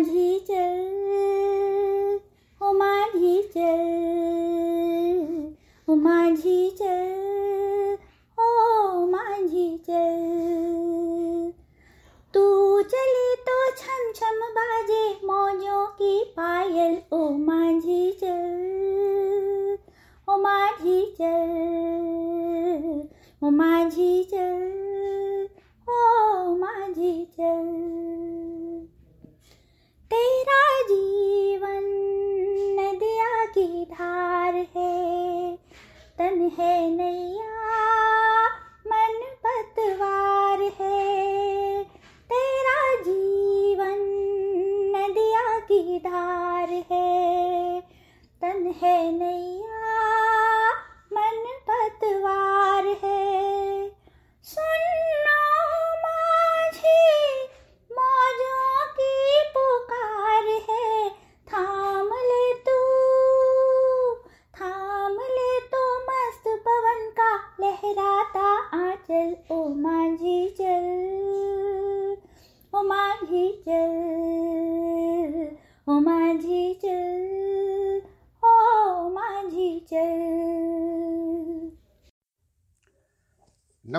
माझी 0.00 0.38
चल 0.48 0.89
ओ 0.89 0.89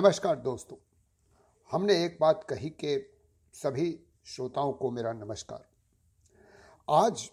नमस्कार 0.02 0.36
दोस्तों, 0.36 0.76
हमने 1.70 1.94
एक 2.04 2.16
बात 2.20 2.42
कही 2.44 2.68
कि 2.70 2.94
सभी 3.54 3.84
श्रोताओं 4.26 4.72
को 4.72 4.90
मेरा 4.90 5.12
नमस्कार। 5.12 5.64
आज 6.88 7.30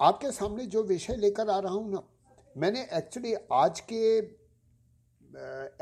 आपके 0.00 0.30
सामने 0.32 0.66
जो 0.66 0.82
विषय 0.82 1.16
लेकर 1.16 1.50
आ 1.50 1.58
रहा 1.58 1.72
हूँ 1.72 1.92
ना, 1.92 2.02
मैंने 2.56 2.82
एक्चुअली 2.92 3.34
आज 3.52 3.80
के 3.92 4.18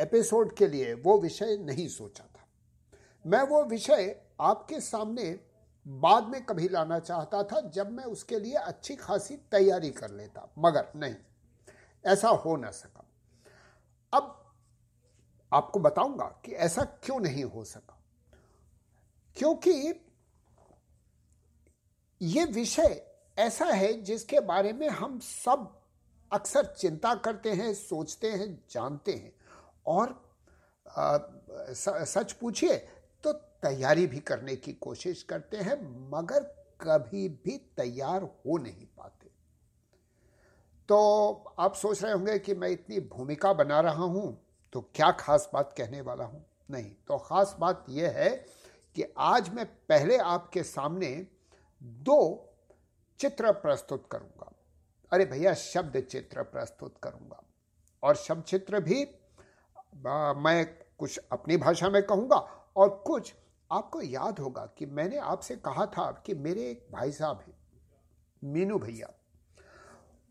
एपिसोड 0.02 0.54
के 0.56 0.68
लिए 0.68 0.92
वो 0.94 1.18
विषय 1.20 1.56
नहीं 1.60 1.88
सोचा 1.88 2.24
था। 2.26 2.46
मैं 3.24 3.42
वो 3.42 3.64
विषय 3.64 4.14
आपके 4.40 4.80
सामने 4.82 5.30
बाद 5.86 6.28
में 6.28 6.44
कभी 6.44 6.68
लाना 6.68 6.98
चाहता 7.00 7.42
था 7.44 7.68
जब 7.70 7.92
मैं 7.92 8.04
उसके 8.04 8.40
लिए 8.40 8.54
अच्छी 8.56 8.96
खासी 8.96 9.36
तैयारी 9.50 9.90
कर 9.92 10.10
लेता, 10.10 10.48
मगर 10.58 10.92
नहीं, 10.96 11.16
ऐसा 12.04 12.28
हो 12.28 12.56
ना 12.56 12.70
सका। 12.72 13.10
अब 14.12 14.40
आपको 15.54 15.80
बताऊँगा 15.80 16.24
कि 16.44 16.52
ऐसा 16.52 16.84
क्यों 17.04 17.18
नहीं 17.20 17.44
हो 17.44 17.64
सका। 17.64 18.00
क्योंकि 19.36 19.70
ये 22.20 22.44
विषय 22.44 23.00
ऐसा 23.38 23.66
है 23.66 23.92
जिसके 24.02 24.40
बारे 24.40 24.72
में 24.72 24.88
हम 24.88 25.18
सब 25.18 25.70
अक्सर 26.30 26.66
चिंता 26.78 27.14
करते 27.14 27.52
हैं 27.52 27.72
सोचते 27.74 28.30
हैं 28.30 28.48
जानते 28.70 29.12
हैं। 29.12 29.32
और 29.86 30.22
आ, 30.98 31.18
सच 32.04 32.32
पूछिए 32.32 32.76
तो 33.24 33.32
तैयारी 33.32 34.06
भी 34.06 34.18
करने 34.20 34.56
की 34.56 34.72
कोशिश 34.72 35.22
करते 35.22 35.56
हैं 35.56 35.76
मगर 36.10 36.42
कभी 36.80 37.28
भी 37.44 37.56
तैयार 37.76 38.22
हो 38.22 38.56
नहीं 38.58 38.86
पाते। 38.98 39.30
तो 40.88 41.54
आप 41.58 41.74
सोच 41.74 42.02
रहे 42.02 42.12
होंगे 42.12 42.38
कि 42.38 42.54
मैं 42.54 42.68
इतनी 42.68 43.00
भूमिका 43.00 43.52
बना 43.52 43.80
रहा 43.80 44.04
हूँ 44.04 44.43
तो 44.74 44.80
क्या 44.80 45.10
खास 45.10 45.50
बात 45.54 45.74
कहने 45.78 46.00
वाला 46.00 46.24
हूँ? 46.24 46.46
नहीं। 46.70 46.90
तो 46.90 47.18
खास 47.18 47.56
बात 47.60 47.86
यह 47.88 48.10
है 48.10 48.30
कि 48.94 49.14
आज 49.18 49.48
मैं 49.48 49.66
पहले 49.66 50.18
आपके 50.18 50.62
सामने 50.62 51.26
दो 51.82 52.50
चित्र 53.18 53.52
प्रस्तुत 53.52 54.08
करूँगा। 54.12 54.52
अरे 55.12 55.24
भैया 55.24 55.54
शब्द 55.54 56.00
चित्र 56.00 56.42
प्रस्तुत 56.42 56.94
करूँगा। 57.02 57.42
और 58.02 58.16
शब्द 58.16 58.42
चित्र 58.42 58.80
भी 58.80 59.04
आ, 60.06 60.32
मैं 60.32 60.78
कुछ 60.98 61.20
अपनी 61.32 61.56
भाषा 61.56 61.88
में 61.88 62.02
कहूँगा। 62.02 62.36
और 62.76 63.02
कुछ 63.06 63.34
आपको 63.72 64.02
याद 64.02 64.38
होगा 64.38 64.66
कि 64.78 64.86
मैंने 64.86 65.18
आपसे 65.18 65.56
कहा 65.56 65.86
था 65.86 66.22
कि 66.26 66.34
मेरे 66.34 66.70
एक 66.70 66.86
भाई 66.92 67.12
साहब 67.12 67.44
हैं 67.46 67.54
मीनू 68.44 68.78
भैया। 68.78 69.10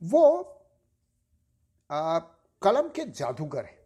वो 0.04 0.44
आ, 1.92 2.20
कलम 2.62 2.90
के 2.90 3.06
जादूगर 3.06 3.66
हैं। 3.66 3.83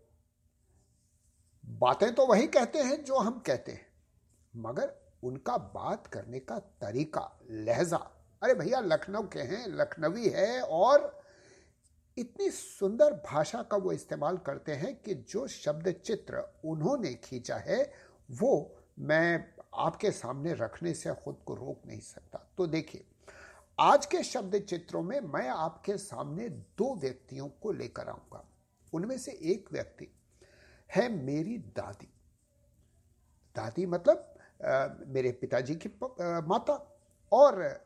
बातें 1.67 2.15
तो 2.15 2.25
वही 2.25 2.47
कहते 2.47 2.79
हैं 2.79 3.03
जो 3.03 3.17
हम 3.17 3.39
कहते 3.39 3.71
हैं, 3.71 3.87
मगर 4.55 4.93
उनका 5.23 5.57
बात 5.57 6.07
करने 6.07 6.39
का 6.39 6.59
तरीका, 6.59 7.39
लहजा। 7.51 7.97
अरे 8.41 8.53
भैया, 8.53 8.79
लखनऊ 8.79 9.23
के 9.23 9.39
हैं, 9.39 9.67
लखनवी 9.67 10.29
है, 10.29 10.61
और 10.61 11.21
इतनी 12.17 12.49
सुंदर 12.49 13.13
भाषा 13.13 13.61
का 13.61 13.77
वो 13.77 13.91
इस्तेमाल 13.91 14.37
करते 14.37 14.71
हैं 14.71 14.95
कि 15.01 15.13
जो 15.13 15.47
शब्द 15.47 15.91
चित्र 16.05 16.53
उन्होंने 16.65 17.13
खींचा 17.13 17.55
है, 17.55 17.93
वो 18.31 18.75
मैं 18.99 19.53
आपके 19.75 20.11
सामने 20.11 20.53
रखने 20.53 20.93
से 20.93 21.13
खुद 21.13 21.37
को 21.45 21.55
रोक 21.55 21.87
नहीं 21.87 21.99
सकता। 21.99 22.49
तो 22.57 22.67
देखिए, 22.67 23.05
आज 23.79 24.05
के 24.05 24.23
शब्द 24.23 24.59
चित्रों 24.59 25.03
में 25.03 25.19
मैं 25.21 25.49
आपके 25.49 25.97
सामने 25.97 26.49
दो 26.49 26.95
व्यक्तियों 26.95 27.47
को 27.47 27.71
लेकर 27.71 28.09
आऊँगा। 28.09 28.49
उनमें 28.93 29.17
से 29.17 29.31
एक 29.31 29.69
व्यक्ति 29.71 30.16
है 30.95 31.09
मेरी 31.09 31.57
दादी। 31.57 32.13
दादी 33.55 33.85
मतलब 33.85 34.33
आ, 34.65 34.87
मेरे 35.07 35.31
पिताजी 35.31 35.75
की 35.75 35.89
आ, 35.89 36.41
माता। 36.41 36.99
और 37.31 37.85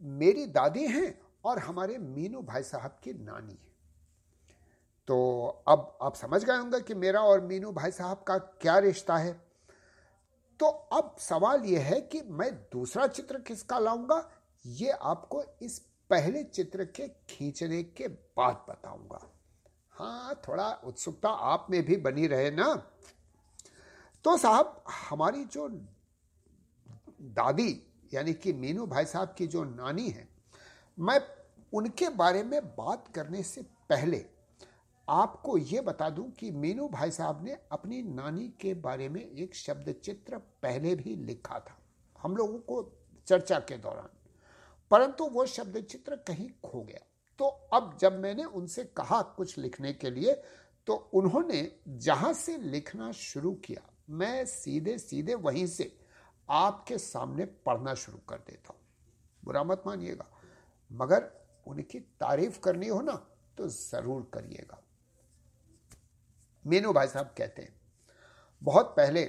मेरी 0.00 0.46
दादी 0.46 0.86
हैं 0.86 1.20
और 1.44 1.58
हमारे 1.58 1.98
मीनू 1.98 2.42
भाई 2.42 2.62
साहब 2.62 2.98
की 3.02 3.12
नानी 3.12 3.52
है। 3.52 3.68
तो 5.06 5.46
अब 5.68 5.98
आप 6.02 6.14
समझ 6.14 6.44
गए 6.44 6.56
होंगे 6.56 6.80
कि 6.80 6.94
मेरा 6.94 7.20
और 7.20 7.40
मीनू 7.40 7.72
भाई 7.72 7.90
साहब 7.90 8.22
का 8.22 8.38
क्या 8.38 8.78
रिश्ता 8.78 9.16
है। 9.16 9.32
तो 10.60 10.66
अब 10.66 11.16
सवाल 11.18 11.64
यह 11.64 11.80
है 11.80 12.00
कि 12.00 12.22
मैं 12.22 12.54
दूसरा 12.54 13.06
चित्र 13.06 13.38
किसका 13.38 13.78
लाऊँगा? 13.78 14.30
ये 14.66 14.90
आपको 14.90 15.44
इस 15.62 15.78
पहले 16.10 16.44
चित्र 16.44 16.84
के 16.84 17.08
खींचने 17.08 17.82
के 17.82 18.08
बाद 18.08 18.66
बताऊँगा। 18.68 19.37
हाँ 19.98 20.34
थोड़ा 20.48 20.70
उत्सुकता 20.84 21.28
आप 21.28 21.66
में 21.70 21.84
भी 21.84 21.96
बनी 21.96 22.26
रहे 22.26 22.50
ना। 22.50 22.74
तो 24.24 24.36
साहब, 24.36 24.84
हमारी 25.10 25.44
जो 25.44 25.68
दादी, 27.20 27.70
यानी 28.14 28.34
कि 28.34 28.52
मीनू 28.52 28.86
भाई 28.86 29.04
साहब 29.04 29.34
की 29.38 29.46
जो 29.46 29.64
नानी 29.64 30.08
है, 30.08 30.28
मैं 30.98 31.20
उनके 31.72 32.08
बारे 32.08 32.42
में 32.42 32.60
बात 32.66 33.08
करने 33.14 33.42
से 33.42 33.62
पहले 33.62 34.24
आपको 35.08 35.56
ये 35.58 35.80
बता 35.80 36.10
दूँ 36.10 36.30
कि 36.30 36.50
मीनू 36.50 36.88
भाई 36.88 37.10
साहब 37.10 37.44
ने 37.44 37.56
अपनी 37.72 38.02
नानी 38.02 38.48
के 38.60 38.74
बारे 38.74 39.08
में 39.08 39.20
एक 39.20 39.54
शब्द 39.54 39.92
चित्र 40.04 40.38
पहले 40.62 40.94
भी 40.94 41.16
लिखा 41.16 41.58
था, 41.58 41.78
हम 42.18 42.36
लोगों 42.36 42.58
को 42.58 42.82
चर्चा 43.26 43.58
के 43.58 43.76
दौरान। 43.76 44.08
परंतु 44.90 45.24
वो 45.24 45.46
शब्द 45.46 45.80
चित्र 45.80 46.16
कहीं 46.16 46.50
खो 46.64 46.82
गया। 46.82 47.04
तो 47.38 47.46
अब 47.72 47.96
जब 48.00 48.18
मैंने 48.20 48.44
उनसे 48.44 48.84
कहा 48.96 49.20
कुछ 49.36 49.56
लिखने 49.58 49.92
के 49.94 50.10
लिए 50.10 50.32
तो 50.86 50.94
उन्होंने 51.14 51.60
जहाँ 51.98 52.32
से 52.34 52.56
लिखना 52.58 53.10
शुरू 53.12 53.52
किया, 53.64 53.82
मैं 54.10 54.44
सीधे 54.46 54.96
सीधे 54.98 55.34
वहीं 55.36 55.66
से 55.66 55.92
आपके 56.48 56.98
सामने 56.98 57.44
पढ़ना 57.66 57.94
शुरू 57.94 58.18
कर 58.28 58.36
देता 58.40 58.68
हूँ। 58.68 58.80
बुरा 59.42 59.62
मत 59.64 59.82
मानिएगा, 59.86 60.26
मगर 60.90 61.30
उनकी 61.66 62.00
तारीफ़ 62.00 62.58
करनी 62.60 62.88
हो 62.88 63.00
ना 63.02 63.12
तो 63.58 63.68
ज़रूर 63.68 64.30
करिएगा। 64.34 64.82
मीनू 66.64 66.92
भाई 66.92 67.08
साहब 67.08 67.34
कहते 67.38 67.62
हैं, 67.62 67.74
बहुत 68.62 68.94
पहले 68.96 69.24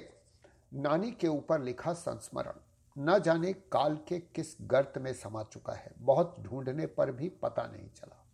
नानी 0.76 1.12
के 1.12 1.28
ऊपर 1.28 1.62
लिखा 1.62 1.94
संस्मरण 1.96 2.60
न 3.00 3.20
जाने 3.20 3.54
काल 3.54 3.96
के 3.96 4.20
किस 4.20 4.58
गर्त 4.62 4.94
में 4.98 5.14
समा 5.14 5.44
चुका 5.44 5.74
है। 5.74 5.92
बहुत 5.98 6.36
ढूँढने 6.40 6.86
पर 6.86 7.12
भी 7.12 7.30
पता 7.30 7.68
नहीं 7.68 7.90
चला। 7.90 8.26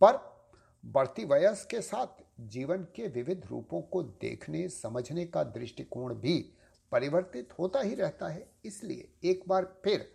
पर 0.00 0.34
बढ़ती 0.84 1.24
वयस 1.24 1.64
के 1.64 1.80
साथ 1.80 2.22
जीवन 2.40 2.76
के 2.76 3.08
विविध 3.08 3.46
रूपों 3.46 3.82
को 3.82 4.02
देखने, 4.02 4.68
समझने 4.68 5.26
का 5.26 5.42
दृष्टिकोण 5.42 6.14
भी 6.14 6.54
परिवर्तित 6.92 7.48
होता 7.58 7.80
ही 7.80 7.94
रहता 7.94 8.28
है। 8.28 8.50
इसलिए 8.64 9.08
एक 9.24 9.42
बार 9.48 9.80
फिर 9.84 10.12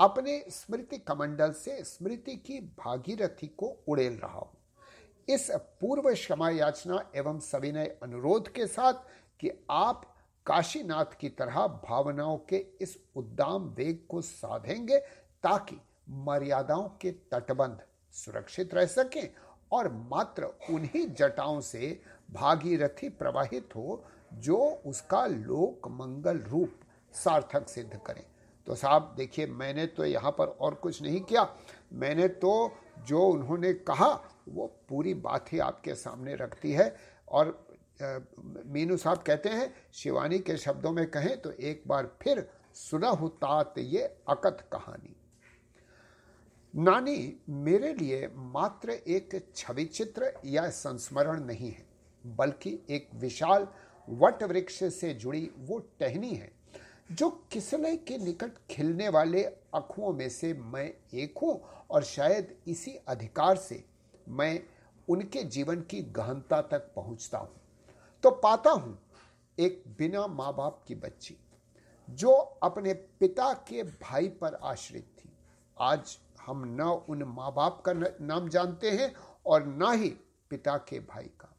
अपने 0.00 0.44
स्मृति 0.48 0.98
कमंडल 0.98 1.52
से 1.52 1.84
स्मृति 1.84 2.36
की 2.36 2.60
भागीरथी 2.60 3.46
को 3.46 3.66
उड़ेल 3.88 4.12
रहा 4.12 4.38
हूँ। 4.38 4.58
इस 5.28 5.50
पूर्व 5.50 6.14
क्षमा 6.14 6.50
याचना 6.50 7.10
एवं 7.16 7.40
सविनय 7.40 7.98
अनुरोध 8.02 8.52
के 8.52 8.66
साथ 8.66 8.94
कि 9.40 9.66
आप 9.70 10.13
काशीनाथ 10.46 11.18
की 11.20 11.28
तरह 11.28 11.66
भावनाओं 11.84 12.36
के 12.38 12.56
इस 12.80 12.96
उद्दाम 13.16 13.68
वेग 13.68 14.06
को 14.08 14.20
साधेंगे 14.20 14.98
ताकि 15.42 15.80
मर्यादाओं 16.10 16.88
के 17.00 17.10
तटबंध 17.32 17.78
सुरक्षित 18.14 18.74
रह 18.74 18.86
सकें 18.86 19.28
और 19.72 19.88
मात्र 20.10 20.44
उन्हीं 20.70 21.06
जटाओं 21.14 21.60
से 21.60 22.00
भागीरथी 22.32 23.08
प्रवाहित 23.08 23.76
हो 23.76 24.04
जो 24.34 24.56
उसका 24.86 25.26
लोक 25.26 25.88
मंगल 25.88 26.38
रूप 26.38 26.80
सार्थक 27.14 27.68
सिद्ध 27.68 28.00
करें। 28.06 28.24
तो 28.66 28.74
साहब, 28.74 29.14
देखिए, 29.16 29.46
मैंने 29.46 29.86
तो 29.86 30.04
यहाँ 30.04 30.30
पर 30.30 30.46
और 30.46 30.74
कुछ 30.74 31.02
नहीं 31.02 31.20
किया। 31.20 31.48
मैंने 31.92 32.28
तो 32.28 32.72
जो 33.06 33.20
उन्होंने 33.20 33.72
कहा, 33.72 34.08
वो 34.48 34.66
पूरी 34.88 35.14
बात 35.14 35.52
ही 35.52 35.58
आपके 35.58 35.94
सामने 35.94 36.34
रखती 36.34 36.72
है 36.72 36.94
और 37.28 37.63
मीनू 38.00 38.96
साहब 38.96 39.18
कहते 39.18 39.48
हैं, 39.48 39.72
शिवानी 39.94 40.38
के 40.38 40.56
शब्दों 40.56 40.92
में 40.92 41.06
कहें 41.10 41.36
तो 41.40 41.50
एक 41.52 41.82
बार 41.86 42.10
फिर 42.22 42.46
सुना 42.74 43.08
हो 43.10 43.28
तात 43.30 43.74
ये 43.78 44.02
अकथ 44.28 44.68
कहानी। 44.72 45.14
नानी, 46.74 47.40
मेरे 47.48 47.92
लिए 47.94 48.28
मात्र 48.34 48.90
एक 48.90 49.40
छवि 49.56 49.84
चित्र 49.84 50.32
या 50.44 50.68
संस्मरण 50.72 51.44
नहीं 51.44 51.70
है, 51.70 51.86
बल्कि 52.24 52.78
एक 52.90 53.08
विशाल 53.14 53.66
वट 54.08 54.42
वृक्ष 54.42 54.82
से 54.94 55.12
जुड़ी 55.14 55.50
वो 55.58 55.78
टहनी 56.00 56.34
है, 56.34 56.50
जो 57.12 57.28
किसलय 57.52 57.96
के 57.98 58.18
निकट 58.18 58.58
खिलने 58.70 59.08
वाले 59.08 59.42
अखुओं 59.74 60.12
में 60.12 60.28
से 60.28 60.52
मैं 60.54 60.92
एक 61.14 61.38
हूँ 61.42 61.60
और 61.90 62.02
शायद 62.04 62.54
इसी 62.68 62.98
अधिकार 63.08 63.56
से 63.58 63.84
मैं 64.28 64.60
उनके 65.08 65.42
जीवन 65.44 65.80
की 65.80 66.02
गहनता 66.12 66.60
तक 66.62 66.92
पहुँचता 66.96 67.38
हूँ। 67.38 67.60
तो 68.24 68.30
पाता 68.32 68.70
हूँ 68.72 68.98
एक 69.58 69.82
बिना 69.98 70.26
माँ 70.26 70.52
बाप 70.56 70.82
की 70.88 70.94
बच्ची, 70.96 71.36
जो 72.08 72.30
अपने 72.62 72.92
पिता 73.20 73.52
के 73.68 73.82
भाई 73.82 74.28
पर 74.40 74.54
आश्रित 74.64 75.08
थी। 75.18 75.30
आज 75.76 76.16
हम 76.40 76.62
न 76.70 76.82
उन 77.08 77.22
माँ 77.28 77.52
बाप 77.52 77.82
का 77.86 77.92
नाम 77.92 78.48
जानते 78.48 78.90
हैं 78.90 79.12
और 79.46 79.66
न 79.66 79.92
ही 79.94 80.08
पिता 80.50 80.76
के 80.88 81.00
भाई 81.02 81.30
का। 81.40 81.50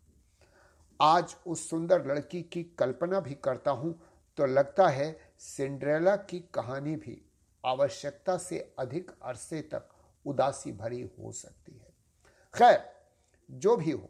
आज 1.00 1.36
उस 1.48 1.70
सुंदर 1.70 2.06
लड़की 2.08 2.42
की 2.44 2.64
कल्पना 2.80 3.20
भी 3.20 3.36
करता 3.44 3.72
हूँ 3.74 3.94
तो 4.38 4.46
लगता 4.46 4.88
है 4.88 5.12
सिंड्रेला 5.40 6.16
की 6.24 6.40
कहानी 6.54 6.96
भी 6.96 7.22
आवश्यकता 7.64 8.38
से 8.40 8.60
अधिक 8.80 9.12
अरसे 9.24 9.62
तक 9.74 9.90
उदासी 10.26 10.72
भरी 10.74 11.02
हो 11.02 11.32
सकती 11.34 11.74
है। 11.74 11.94
खैर, 12.54 12.84
जो 13.50 13.76
भी 13.76 13.92
हो 13.92 14.10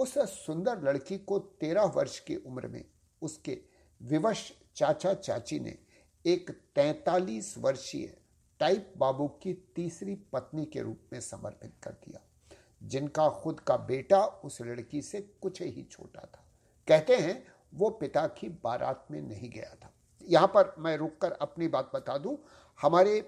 उस 0.00 0.14
सुंदर 0.36 0.82
लड़की 0.82 1.18
को 1.18 1.38
तेरह 1.60 1.84
वर्ष 1.94 2.18
की 2.20 2.36
उम्र 2.36 2.68
में 2.68 2.84
उसके 3.22 3.58
विवश 4.00 4.50
चाचा 4.76 5.12
चाची 5.14 5.58
ने 5.60 5.76
एक 6.24 6.50
तैतालीस 6.74 7.54
वर्षीय 7.58 8.06
टाइप 8.60 8.92
बाबू 8.96 9.26
की 9.42 9.52
तीसरी 9.76 10.14
पत्नी 10.32 10.64
के 10.64 10.80
रूप 10.80 11.12
में 11.12 11.20
समर्पित 11.20 11.72
कर 11.82 11.90
दिया, 12.04 12.20
जिनका 12.82 13.28
खुद 13.32 13.60
का 13.60 13.76
बेटा 13.76 14.24
उस 14.44 14.60
लड़की 14.62 15.02
से 15.02 15.20
कुछ 15.42 15.60
ही 15.62 15.86
छोटा 15.90 16.20
था। 16.22 16.44
कहते 16.88 17.16
हैं, 17.16 17.42
वो 17.74 17.90
पिता 17.90 18.26
की 18.28 18.48
बारात 18.64 19.06
में 19.10 19.20
नहीं 19.20 19.50
गया 19.50 19.74
था। 19.74 19.92
यहाँ 20.22 20.46
पर 20.46 20.74
मैं 20.78 20.96
रुककर 20.96 21.32
अपनी 21.32 21.68
बात 21.68 21.90
बता 21.94 22.16
दूँ, 22.18 22.36
हमारे 22.78 23.20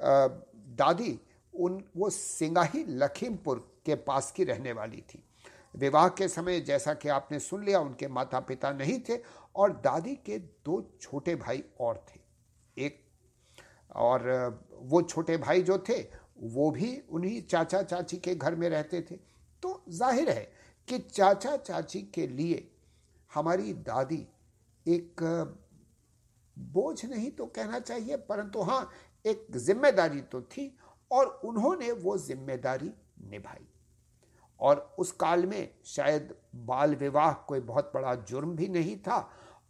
दादी 0.00 1.18
उन, 1.54 1.82
वो 1.96 2.10
सिंगाही 2.10 2.84
लखीमपुर 2.88 3.58
के 3.86 3.94
पास 3.96 4.30
की 4.32 4.44
रहने 4.44 4.72
वाली 4.72 5.02
थी। 5.08 5.22
विवाह 5.74 6.08
के 6.08 6.28
समय 6.28 6.60
जैसा 6.60 6.94
कि 6.94 7.08
आपने 7.08 7.38
सुन 7.40 7.64
लिया, 7.64 7.80
उनके 7.80 8.08
माता 8.08 8.40
पिता 8.40 8.70
नहीं 8.72 8.98
थे 9.08 9.20
और 9.56 9.72
दादी 9.74 10.14
के 10.16 10.38
दो 10.38 10.80
छोटे 11.00 11.34
भाई 11.36 11.62
और 11.80 12.04
थे। 12.08 12.20
एक 12.76 13.00
और, 13.96 14.60
वो 14.72 15.02
छोटे 15.02 15.36
भाई 15.36 15.62
जो 15.62 15.78
थे, 15.88 16.00
वो 16.38 16.70
भी 16.70 16.96
उन्हीं 17.10 17.40
चाचा 17.42 17.82
चाची 17.82 18.16
के 18.16 18.34
घर 18.34 18.54
में 18.54 18.68
रहते 18.70 19.00
थे। 19.00 19.16
तो 19.62 19.82
ज़ाहिर 19.90 20.30
है 20.30 20.48
कि 20.88 20.98
चाचा 21.00 21.56
चाची 21.56 22.00
के 22.14 22.26
लिए 22.26 22.68
हमारी 23.30 23.72
दादी 23.74 24.26
एक, 24.86 25.22
बोझ 26.56 27.04
नहीं 27.04 27.30
तो 27.30 27.46
कहना 27.46 27.78
चाहिए, 27.78 28.16
परंतु 28.18 28.60
हाँ 28.60 28.90
एक 29.24 29.46
ज़िम्मेदारी 29.56 30.20
तो 30.22 30.40
थी 30.42 30.74
और 31.10 31.26
उन्होंने 31.44 31.90
वो 31.94 32.16
ज़िम्मेदारी 32.18 32.92
निभाई। 33.30 33.66
और 34.60 34.78
उस 34.98 35.12
काल 35.12 35.46
में 35.46 35.74
शायद 35.86 36.34
बाल 36.56 36.94
विवाह 36.96 37.32
कोई 37.48 37.60
बहुत 37.60 37.90
बड़ा 37.94 38.14
जुर्म 38.14 38.56
भी 38.56 38.68
नहीं 38.68 38.96
था। 38.98 39.18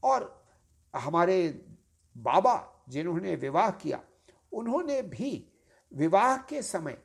और 0.02 0.46
हमारे 0.94 1.48
बाबा 2.16 2.84
जिन्होंने 2.88 3.34
विवाह 3.36 3.70
किया, 3.72 4.00
उन्होंने 4.52 5.00
भी 5.02 5.30
विवाह 5.92 6.36
के 6.42 6.62
समय 6.62 6.98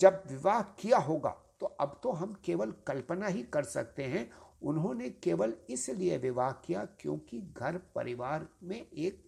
जब 0.00 0.22
विवाह 0.30 0.62
किया 0.80 0.98
होगा 0.98 1.30
तो 1.60 1.66
अब 1.66 1.98
तो 2.02 2.12
हम 2.12 2.34
केवल 2.44 2.72
कल्पना 2.86 3.26
ही 3.26 3.42
कर 3.44 3.64
सकते 3.64 4.04
हैं, 4.04 4.30
उन्होंने 4.62 5.10
केवल 5.12 5.54
इसलिए 5.70 6.16
विवाह 6.18 6.52
किया 6.66 6.84
क्योंकि 7.00 7.40
घर 7.52 7.78
परिवार 7.94 8.46
में 8.62 8.76
एक 8.76 9.24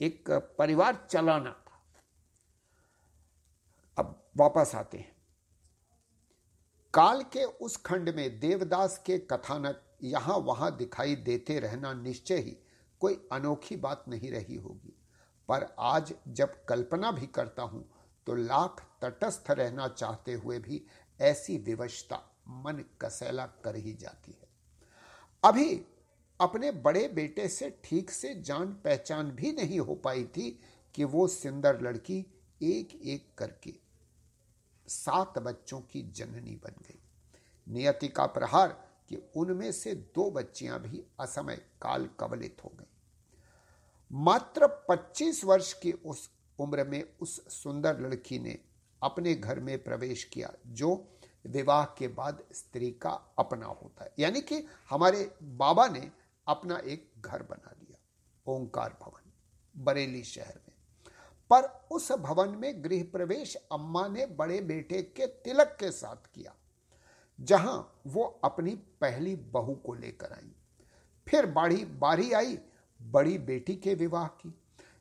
एक 0.00 0.30
परिवार 0.58 1.06
चलाना 1.10 1.50
था। 1.50 1.80
अब 3.98 4.14
वापस 4.36 4.74
आते 4.74 4.98
हैं। 4.98 5.12
काल 6.94 7.22
के 7.32 7.44
उस 7.44 7.76
खंड 7.76 8.08
में 8.16 8.38
देवदास 8.40 8.96
के 9.06 9.18
कथानक 9.30 9.80
यहाँ 10.02 10.36
वहाँ 10.36 10.76
दिखाई 10.76 11.14
देते 11.16 11.58
रहना 11.60 11.92
निश्चय 11.94 12.36
ही 12.36 12.56
कोई 13.00 13.14
अनोखी 13.32 13.76
बात 13.76 14.04
नहीं 14.08 14.30
रही 14.30 14.56
होगी। 14.56 14.94
पर 15.48 15.66
आज 15.78 16.12
जब 16.28 16.54
कल्पना 16.68 17.10
भी 17.10 17.26
करता 17.26 17.62
हूँ 17.62 17.84
तो 18.26 18.34
लाख 18.34 18.82
तटस्थ 19.02 19.50
रहना 19.50 19.88
चाहते 19.88 20.32
हुए 20.34 20.58
भी 20.58 20.82
ऐसी 21.20 21.56
विवशता 21.58 22.16
मन 22.48 22.84
कसैला 23.02 23.46
कर 23.64 23.76
ही 23.76 23.92
जाती 23.92 24.32
है। 24.32 24.48
अभी 25.44 25.74
अपने 26.40 26.70
बड़े 26.70 27.06
बेटे 27.08 27.48
से 27.48 27.70
ठीक 27.84 28.10
से 28.10 28.34
जान 28.42 28.72
पहचान 28.84 29.30
भी 29.30 29.52
नहीं 29.52 29.80
हो 29.80 29.94
पाई 29.94 30.24
थी 30.36 30.50
कि 30.94 31.04
वो 31.04 31.26
सुंदर 31.28 31.80
लड़की 31.82 32.18
एक 32.62 33.00
एक 33.04 33.28
करके 33.38 33.74
सात 34.88 35.38
बच्चों 35.38 35.80
की 35.80 36.02
जननी 36.02 36.56
बन 36.56 36.74
गई। 36.88 36.98
नियति 37.68 38.08
का 38.08 38.26
प्रहार 38.26 38.68
कि 39.08 39.22
उनमें 39.36 39.72
से 39.72 39.94
दो 39.94 40.30
बच्चियाँ 40.30 40.80
भी 40.80 41.04
असमय 41.20 41.56
काल 41.56 42.08
कवलित 42.20 42.56
हो 42.64 42.72
गई। 42.76 42.84
मात्र 44.12 44.66
25 44.88 45.44
वर्ष 45.44 45.72
की 45.72 45.92
उस 45.92 46.30
उम्र 46.58 46.84
में 46.84 47.04
उस 47.20 47.62
सुंदर 47.62 48.00
लड़की 48.00 48.38
ने 48.38 48.58
अपने 49.02 49.34
घर 49.34 49.60
में 49.60 49.84
प्रवेश 49.84 50.24
किया, 50.24 50.52
जो 50.66 51.08
विवाह 51.46 51.84
के 51.84 52.08
बाद 52.08 52.42
स्त्री 52.52 52.90
का 52.90 53.10
अपना 53.38 53.66
होता 53.66 54.04
है। 54.04 54.12
यानी 54.18 54.40
कि 54.40 54.66
हमारे 54.90 55.36
बाबा 55.42 55.86
ने 55.88 56.10
अपना 56.46 56.76
एक 56.76 57.12
घर 57.20 57.42
बना 57.42 57.74
लिया, 57.80 57.96
ओंकार 58.46 58.98
भवन, 59.02 59.32
बरेली 59.76 60.24
शहर 60.24 60.60
में। 60.67 60.67
पर 61.50 61.64
उस 61.90 62.10
भवन 62.12 62.56
में 62.58 62.84
गृह 62.84 63.02
प्रवेश 63.12 63.56
अम्मा 63.72 64.06
ने 64.08 64.26
बड़े 64.38 64.60
बेटे 64.60 65.02
के 65.02 65.26
तिलक 65.26 65.76
के 65.80 65.90
साथ 65.90 66.26
किया, 66.34 66.54
जहाँ 67.38 68.00
वो 68.06 68.24
अपनी 68.44 68.74
पहली 69.00 69.34
बहू 69.52 69.74
को 69.76 69.94
लेकर 69.94 70.32
आई। 70.32 70.52
फिर 71.26 71.46
बाड़ी 71.46 71.84
बारी 72.00 72.32
आई 72.32 72.58
बड़ी 73.00 73.38
बेटी 73.38 73.74
के 73.76 73.94
विवाह 73.94 74.26
की, 74.26 74.54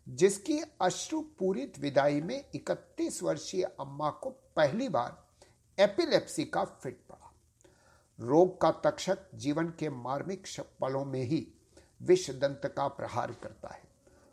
जिसकी 0.08 0.60
अश्रुपूरित 0.82 1.80
विदाई 1.80 2.22
में 2.22 2.44
31 2.56 3.22
वर्षीय 3.24 3.64
अम्मा 3.64 4.10
को 4.14 4.30
पहली 4.56 4.90
बार 4.90 5.26
एपिलेप्सी 5.78 6.46
का 6.46 6.64
फिट 6.64 7.02
पड़ा। 7.10 7.34
रोग 8.20 8.60
का 8.62 8.72
तक्षक 8.84 9.28
जीवन 9.36 9.68
के 9.70 9.90
मार्मिक 9.90 10.48
पलों 10.82 11.04
में 11.06 11.22
ही 11.22 11.48
विष 12.02 12.30
दंत 12.32 12.74
का 12.78 12.88
प्रहार 12.88 13.32
करता 13.44 13.74
है। 13.74 13.84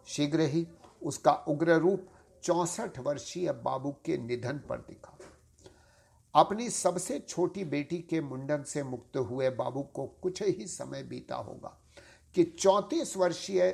शीघ्र 0.07 0.41
ही 0.41 0.67
उसका 1.05 1.33
उग्र 1.33 1.73
रूप 1.73 2.09
चौसठ 2.43 2.99
वर्षीय 2.99 3.53
बाबू 3.53 3.93
के 4.05 4.19
निधन 4.19 4.59
पर 4.59 4.79
दिखा। 4.79 5.19
अपनी 6.35 6.71
सबसे 6.71 7.19
छोटी 7.19 7.65
बेटी 7.65 7.99
के 7.99 8.21
मुंडन 8.21 8.63
से 8.63 8.83
मुक्त 8.83 9.17
हुए 9.17 9.51
बाबू 9.51 9.83
को 9.83 10.07
कुछ 10.07 10.43
ही 10.43 10.67
समय 10.67 11.03
बीता 11.03 11.37
होगा 11.37 11.81
कि 12.35 12.45
चौंतीस 12.45 13.17
वर्षीय 13.17 13.71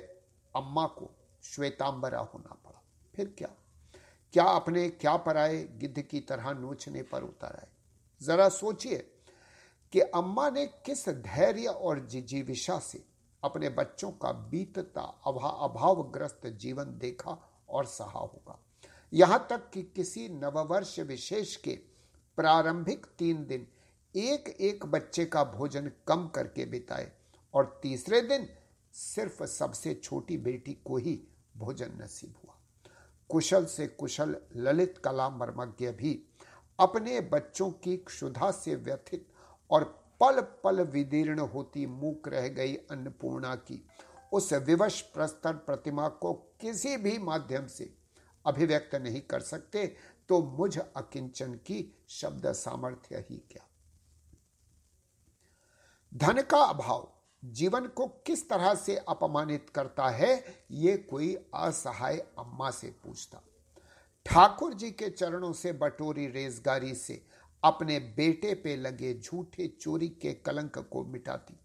अम्मा 0.57 0.87
को 0.87 1.11
श्वेतांबरा 1.43 2.21
होना 2.21 2.57
पड़ा। 2.65 2.83
फिर 3.15 3.35
क्या? 3.39 3.49
क्या 4.33 4.45
अपने 4.45 4.89
क्या 4.89 5.17
पर 5.17 5.37
आए 5.37 5.65
गिद्ध 5.65 6.03
की 6.03 6.21
तरह 6.21 6.51
नोचने 6.51 7.03
पर 7.03 7.23
उतर 7.23 7.57
आए? 7.57 7.69
जरा 8.23 8.49
सोचिए 8.49 9.11
कि 9.93 10.01
अम्मा 10.01 10.51
ने 10.51 10.67
किस 10.67 11.09
धैर्य 11.09 11.67
और 11.67 12.07
जिजीविशा 12.07 12.79
से 12.79 13.05
अपने 13.45 13.69
बच्चों 13.69 14.11
का 14.13 14.33
बीतता 14.33 15.23
अभा, 15.27 15.49
अभावग्रस्त 15.49 16.47
जीवन 16.47 16.85
देखा 16.85 17.39
और 17.69 17.85
सहा 17.85 18.19
होगा। 18.19 18.59
यहाँ 19.13 19.47
तक 19.51 19.71
कि 19.71 19.83
किसी 19.83 20.29
नववर्ष 20.29 20.99
विशेष 20.99 21.57
के 21.57 21.79
प्रारंभिक 22.37 23.07
तीन 23.19 23.47
दिन 23.47 23.67
एक 24.15 24.49
एक 24.49 24.87
बच्चे 24.87 25.25
का 25.25 25.45
भोजन 25.45 25.91
कम 26.07 26.27
करके 26.29 26.65
बिताए 26.65 27.13
और 27.55 27.81
तीसरे 27.83 28.21
दिन 28.21 28.49
सिर्फ़ 28.93 29.45
सबसे 29.45 29.95
छोटी 29.95 30.37
बेटी 30.37 30.73
को 30.85 30.97
ही 30.97 31.21
भोजन 31.57 31.99
नसीब 32.03 32.35
हुआ। 32.45 32.55
कुशल 33.29 33.65
से 33.67 33.87
कुशल 33.87 34.37
ललित 34.57 34.99
कला 35.05 35.29
मर्मज्ञ 35.31 35.91
भी 35.91 36.23
अपने 36.79 37.21
बच्चों 37.21 37.71
की 37.71 37.97
क्षुधा 37.97 38.51
से 38.51 38.75
व्यथित 38.75 39.29
और 39.71 40.00
पल 40.21 40.41
पल 40.65 40.81
विदीर्ण 40.83 41.39
होती 41.41 41.87
मूक 41.87 42.29
रह 42.29 42.49
गई 42.49 42.75
अन्नपूर्णा 42.91 43.55
की। 43.57 43.85
उस 44.33 44.53
विवश 44.53 45.01
प्रस्तर 45.05 45.53
प्रतिमा 45.57 46.09
को 46.09 46.33
किसी 46.61 46.97
भी 46.97 47.17
माध्यम 47.19 47.67
से 47.67 47.93
अभिव्यक्त 48.45 48.95
नहीं 48.95 49.21
कर 49.21 49.41
सकते 49.41 49.87
तो 50.29 50.43
मुझ 50.49 50.79
अकिंचन 50.79 51.55
की 51.57 52.05
शब्द 52.09 52.53
सामर्थ्य 52.53 53.25
ही 53.31 53.37
क्या? 53.51 53.67
धन 56.13 56.41
का 56.43 56.59
अभाव 56.59 57.09
जीवन 57.43 57.87
को 57.87 58.07
किस 58.27 58.49
तरह 58.49 58.75
से 58.75 58.97
अपमानित 58.99 59.71
करता 59.75 60.09
है, 60.09 60.45
ये 60.71 60.97
कोई 60.97 61.35
असहाय 61.55 62.19
अम्मा 62.39 62.71
से 62.71 62.89
पूछता। 63.05 63.43
ठाकुर 64.27 64.75
जी 64.75 64.91
के 64.91 65.09
चरणों 65.11 65.53
से 65.53 65.73
बटोरी 65.73 66.27
रेजगारी 66.27 66.95
से 66.95 67.23
अपने 67.65 67.99
बेटे 67.99 68.55
पे 68.55 68.77
लगे 68.77 69.15
झूठे 69.15 69.67
चोरी 69.81 70.09
के 70.09 70.33
कलंक 70.35 70.79
को 70.79 71.05
मिटाती। 71.05 71.61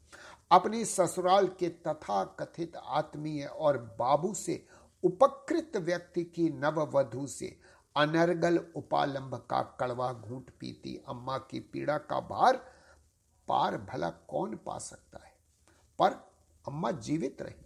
अपनी 0.51 0.85
ससुराल 0.85 1.47
के 1.47 1.69
तथा 1.69 2.23
कथित 2.23 2.75
आत्मीय 2.75 3.45
और 3.45 3.77
बाबू 3.99 4.33
से 4.33 4.65
उपकृत 5.03 5.71
व्यक्ति 5.77 6.23
की 6.23 6.49
नववधु 6.49 7.27
से 7.27 7.59
अनर्गल 7.95 8.57
उपालंब 8.75 9.35
का 9.35 9.77
कड़वा 9.79 10.13
घूट 10.13 10.49
पीती। 10.59 11.03
अम्मा 11.07 11.37
की 11.37 11.59
पीड़ा 11.59 11.97
का 11.97 12.19
भार 12.19 12.55
पार 13.47 13.77
भला 13.77 14.09
कौन 14.09 14.55
पा 14.65 14.77
सकता 14.77 15.19
है? 15.25 15.35
पर 15.99 16.11
अम्मा 16.67 16.91
जीवित 16.91 17.41
रही। 17.41 17.65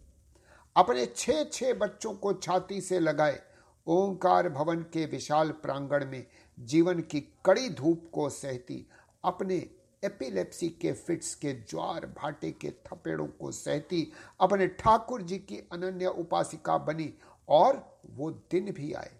अपने 0.75 1.05
छह 1.05 1.43
छह 1.43 1.73
बच्चों 1.73 2.13
को 2.13 2.33
छाती 2.33 2.81
से 2.81 2.99
लगाए। 2.99 3.41
ओंकार 3.87 4.49
भवन 4.49 4.81
के 4.81 5.05
विशाल 5.05 5.51
प्रांगण 5.51 6.05
में 6.05 6.27
जीवन 6.59 7.01
की 7.01 7.19
कड़ी 7.45 7.69
धूप 7.69 8.09
को 8.13 8.29
सहती, 8.29 8.89
अपने 9.23 9.55
एपिलेप्सी 10.03 10.69
के 10.69 10.91
फिट्स 10.91 11.35
के 11.35 11.53
ज्वार 11.53 12.05
भाटे 12.05 12.51
के 12.51 12.69
थपेड़ों 12.69 13.27
को 13.27 13.51
सहती, 13.51 14.11
अपने 14.39 14.67
ठाकुर 14.67 15.21
जी 15.21 15.37
की 15.37 15.57
अनन्य 15.71 16.05
उपासिका 16.05 16.77
बनी 16.77 17.13
और 17.49 17.99
वो 18.09 18.31
दिन 18.31 18.71
भी 18.71 18.93
आए, 18.93 19.11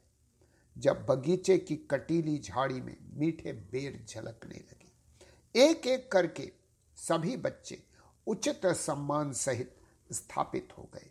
जब 0.78 1.06
बगीचे 1.06 1.58
की 1.58 1.76
कटीली 1.76 2.38
झाड़ी 2.38 2.82
में 2.82 2.98
मीठे 3.14 3.54
बेर 3.54 4.06
झलकने 4.10 4.56
लगे। 4.56 4.90
एक 5.62 5.88
एक 5.88 6.12
करके 6.12 6.52
सभी 6.96 7.38
बच्चे 7.38 7.84
उचित 8.28 8.66
सम्मान 8.66 9.32
सहित 9.32 9.76
स्थापित 10.12 10.70
हो 10.78 10.90
गए। 10.94 11.10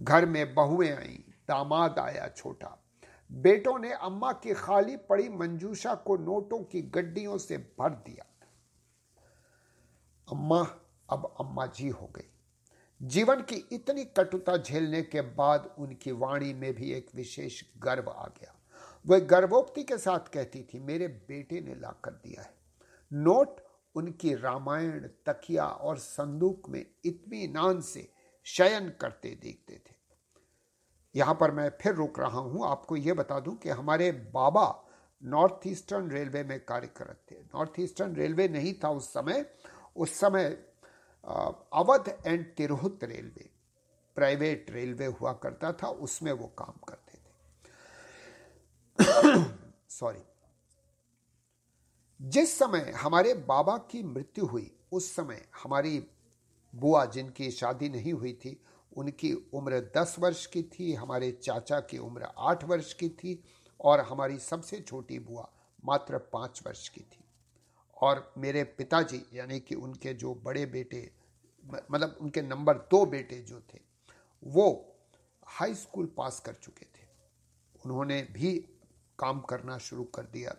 घर 0.00 0.26
में 0.26 0.54
बहुएँ 0.54 0.90
आई, 0.90 1.24
दामाद 1.48 1.98
आया 1.98 2.28
छोटा 2.28 2.84
बेटों 3.32 3.78
ने 3.78 3.92
अम्मा 3.92 4.32
की 4.32 4.54
खाली 4.54 4.96
पड़ी 4.96 5.28
मंजूषा 5.28 5.94
को 5.94 6.16
नोटों 6.16 6.64
की 6.64 6.82
गड्डियों 6.82 7.38
से 7.38 7.56
भर 7.56 7.90
दिया। 7.90 8.24
अम्मा, 10.32 10.62
अब 11.10 11.36
अम्मा 11.40 11.66
जी 11.66 11.88
हो 11.88 12.06
गई। 12.06 12.30
जीवन 13.02 13.42
की 13.42 13.68
इतनी 13.72 14.04
कटुता 14.04 14.56
झेलने 14.56 15.02
के 15.02 15.20
बाद 15.20 15.74
उनकी 15.78 16.12
वाणी 16.12 16.54
में 16.54 16.74
भी 16.74 16.92
एक 16.92 17.06
विशेष 17.14 17.62
गर्व 17.78 18.10
आ 18.10 18.26
गया। 18.26 18.54
वह 19.06 19.18
गर्भोक्ति 19.18 19.82
के 19.82 19.98
साथ 19.98 20.18
कहती 20.18 20.62
थी, 20.62 20.78
मेरे 20.78 21.08
बेटे 21.08 21.60
ने 21.60 21.74
लाकर 21.74 22.10
दिया 22.10 22.42
है। 22.42 22.54
नोट 23.12 23.60
उनकी 23.94 24.34
रामायण, 24.34 25.08
तकिया 25.26 25.66
और 25.66 25.98
संदूक 25.98 26.68
में 26.68 26.86
इतमी 27.04 27.48
नान 27.48 27.80
से 27.80 28.12
शयन 28.44 28.88
करते 28.88 29.30
देखते 29.30 29.74
थे। 29.74 29.97
यहाँ 31.16 31.34
पर 31.34 31.50
मैं 31.50 31.70
फिर 31.80 31.94
रुक 31.94 32.20
रहा 32.20 32.38
हूँ। 32.38 32.66
आपको 32.66 32.96
यह 32.96 33.14
बता 33.14 33.40
दूँ 33.40 33.56
कि 33.56 33.68
हमारे 33.68 34.12
बाबा 34.12 34.84
नॉर्थ 35.24 35.66
ईस्टर्न 35.66 36.10
रेलवे 36.10 36.44
में 36.44 36.64
कार्य 36.64 36.86
कार्यरत 36.86 37.22
थे। 37.30 37.36
नॉर्थ 37.36 37.72
ईस्टर्न 37.80 38.16
रेलवे 38.16 38.48
नहीं 38.48 38.74
था 38.84 38.90
उस 38.90 39.12
समय। 39.12 39.50
उस 39.96 40.20
समय 40.20 40.64
Awadh 41.72 42.22
and 42.26 42.54
Tirhut 42.54 43.04
railway, 43.04 43.50
private 44.14 44.70
railway 44.70 45.06
हुआ 45.06 45.32
करता 45.32 45.72
था। 45.72 45.88
उसमें 45.88 46.32
वो 46.32 46.46
काम 46.46 46.80
करते 46.88 47.18
थे। 47.18 47.28
सॉरी। 49.88 50.22
जिस 52.22 52.58
समय 52.58 52.92
हमारे 52.96 53.34
बाबा 53.34 53.78
की 53.78 54.02
मृत्यु 54.02 54.46
हुई, 54.46 54.78
उस 54.92 55.16
समय 55.16 55.48
हमारी 55.62 56.06
बुआ 56.74 57.04
जिनकी 57.04 57.50
शादी 57.50 57.88
नहीं 57.88 58.12
हुई 58.12 58.32
थी 58.32 58.62
उनकी 58.98 59.32
उम्र 59.52 59.80
दस 59.96 60.16
वर्ष 60.18 60.46
की 60.46 60.62
थी, 60.62 60.92
हमारे 60.94 61.30
चाचा 61.32 61.80
की 61.80 61.98
उम्र 61.98 62.28
आठ 62.38 62.64
वर्ष 62.64 62.92
की 62.92 63.08
थी 63.08 63.42
और 63.80 64.00
हमारी 64.00 64.38
सबसे 64.38 64.80
छोटी 64.80 65.18
बुआ 65.18 65.48
मात्र 65.84 66.18
पाँच 66.32 66.62
वर्ष 66.66 66.88
की 66.88 67.00
थी। 67.00 67.24
और 68.02 68.32
मेरे 68.38 68.64
पिताजी, 68.64 69.22
यानी 69.32 69.60
कि 69.60 69.74
उनके 69.74 70.14
जो 70.14 70.34
बड़े 70.34 70.66
बेटे 70.66 71.10
मतलब 71.90 72.16
उनके 72.20 72.42
नंबर 72.42 72.78
दो 72.90 73.04
बेटे 73.06 73.38
जो 73.38 73.60
थे, 73.60 73.78
वो 74.44 74.94
हाई 75.46 75.74
स्कूल 75.74 76.06
पास 76.06 76.40
कर 76.40 76.52
चुके 76.52 76.84
थे। 76.84 77.06
उन्होंने 77.84 78.22
भी 78.32 78.54
काम 79.18 79.40
करना 79.40 79.78
शुरू 79.78 80.04
कर 80.04 80.22
दिया, 80.22 80.54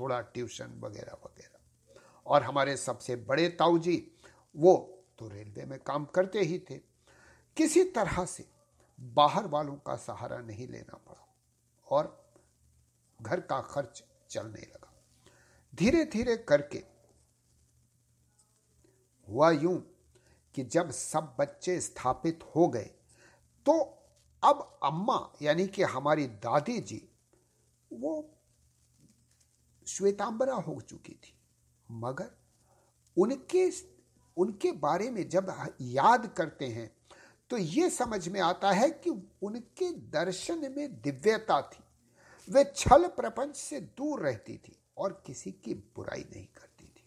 थोड़ा 0.00 0.20
ट्यूशन 0.20 0.80
वगैरह 0.80 1.16
वगैरह। 1.24 2.00
और 2.26 2.42
हमारे 2.42 2.76
सबसे 2.76 3.16
बड़े 3.16 3.48
ताऊ 3.48 3.78
जी, 3.78 4.12
वो 4.56 5.04
तो 5.18 5.28
रेलवे 5.28 5.64
में 5.64 5.78
काम 5.78 6.04
करते 6.04 6.40
ही 6.40 6.58
थे। 6.58 6.80
किसी 7.56 7.84
तरह 7.84 8.24
से 8.24 8.46
बाहर 8.98 9.46
वालों 9.46 9.76
का 9.76 9.96
सहारा 9.96 10.38
नहीं 10.38 10.66
लेना 10.68 10.96
पड़ा 10.96 11.26
और 11.88 12.34
घर 13.20 13.40
का 13.40 13.60
खर्च 13.60 14.02
चलने 14.30 14.60
लगा। 14.60 14.92
धीरे 15.74 16.04
धीरे 16.04 16.36
करके 16.36 16.82
हुआ 19.28 19.50
यूँ 19.50 19.78
कि 20.54 20.64
जब 20.64 20.90
सब 20.90 21.34
बच्चे 21.40 21.80
स्थापित 21.80 22.44
हो 22.56 22.68
गए 22.68 22.90
तो 23.66 23.78
अब 24.42 24.78
अम्मा 24.84 25.18
यानी 25.42 25.66
कि 25.66 25.82
हमारी 25.82 26.26
दादी 26.26 26.78
जी, 26.80 27.08
वो 27.90 28.30
श्वेतांबरा 29.86 30.54
हो 30.54 30.80
चुकी 30.80 31.12
थी। 31.14 31.34
मगर 31.88 32.30
उनके 33.16 33.70
उनके 34.36 34.72
बारे 34.72 35.10
में 35.10 35.28
जब 35.28 35.52
याद 35.80 36.26
करते 36.36 36.66
हैं 36.66 36.90
तो 37.50 37.56
ये 37.56 37.90
समझ 37.90 38.28
में 38.28 38.40
आता 38.40 38.70
है 38.70 38.90
कि 38.90 39.10
उनके 39.42 39.90
दर्शन 39.90 40.58
में 40.76 41.00
दिव्यता 41.00 41.60
थी। 41.62 41.84
वे 42.52 42.64
छल 42.76 43.06
प्रपंच 43.06 43.56
से 43.56 43.80
दूर 43.80 44.20
रहती 44.20 44.56
थी 44.56 44.76
और 44.96 45.22
किसी 45.26 45.52
की 45.52 45.74
बुराई 45.74 46.20
नहीं 46.20 46.46
करती 46.46 46.84
थी। 46.84 47.04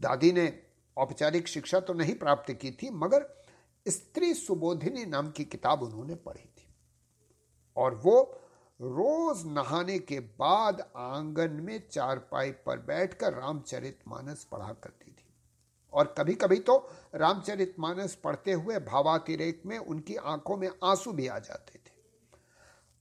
दादी 0.00 0.32
ने 0.32 0.62
औपचारिक 0.96 1.48
शिक्षा 1.48 1.80
तो 1.80 1.92
नहीं 1.92 2.14
प्राप्त 2.14 2.52
की 2.52 2.70
थी, 2.70 2.90
मगर 2.90 3.44
स्त्री 3.88 4.34
सुबोधिनी 4.34 5.04
नाम 5.04 5.30
की 5.30 5.44
किताब 5.44 5.82
उन्होंने 5.82 6.14
पढ़ी 6.14 6.48
थी। 6.58 6.74
और 7.76 7.94
वो 7.94 8.40
रोज 8.80 9.46
नहाने 9.46 9.98
के 9.98 10.20
बाद 10.20 10.92
आँगन 10.96 11.50
में 11.50 11.88
चारपाई 11.88 12.50
पर 12.50 12.78
बैठकर 12.78 13.34
रामचरित 13.34 14.00
मानस 14.08 14.44
पढ़ा 14.44 14.72
करती 14.72 15.10
थी। 15.10 15.17
और 15.92 16.14
कभी 16.18 16.34
कभी 16.34 16.58
तो 16.58 16.76
रामचरित 17.14 17.74
मानस 17.78 18.14
पढ़ते 18.14 18.52
हुए 18.52 18.78
भावातिरेक 18.78 19.62
में 19.66 19.78
उनकी 19.78 20.16
आँखों 20.16 20.56
में 20.56 20.68
आँसू 20.84 21.12
भी 21.12 21.26
आ 21.26 21.38
जाते 21.38 21.78
थे। 21.78 21.96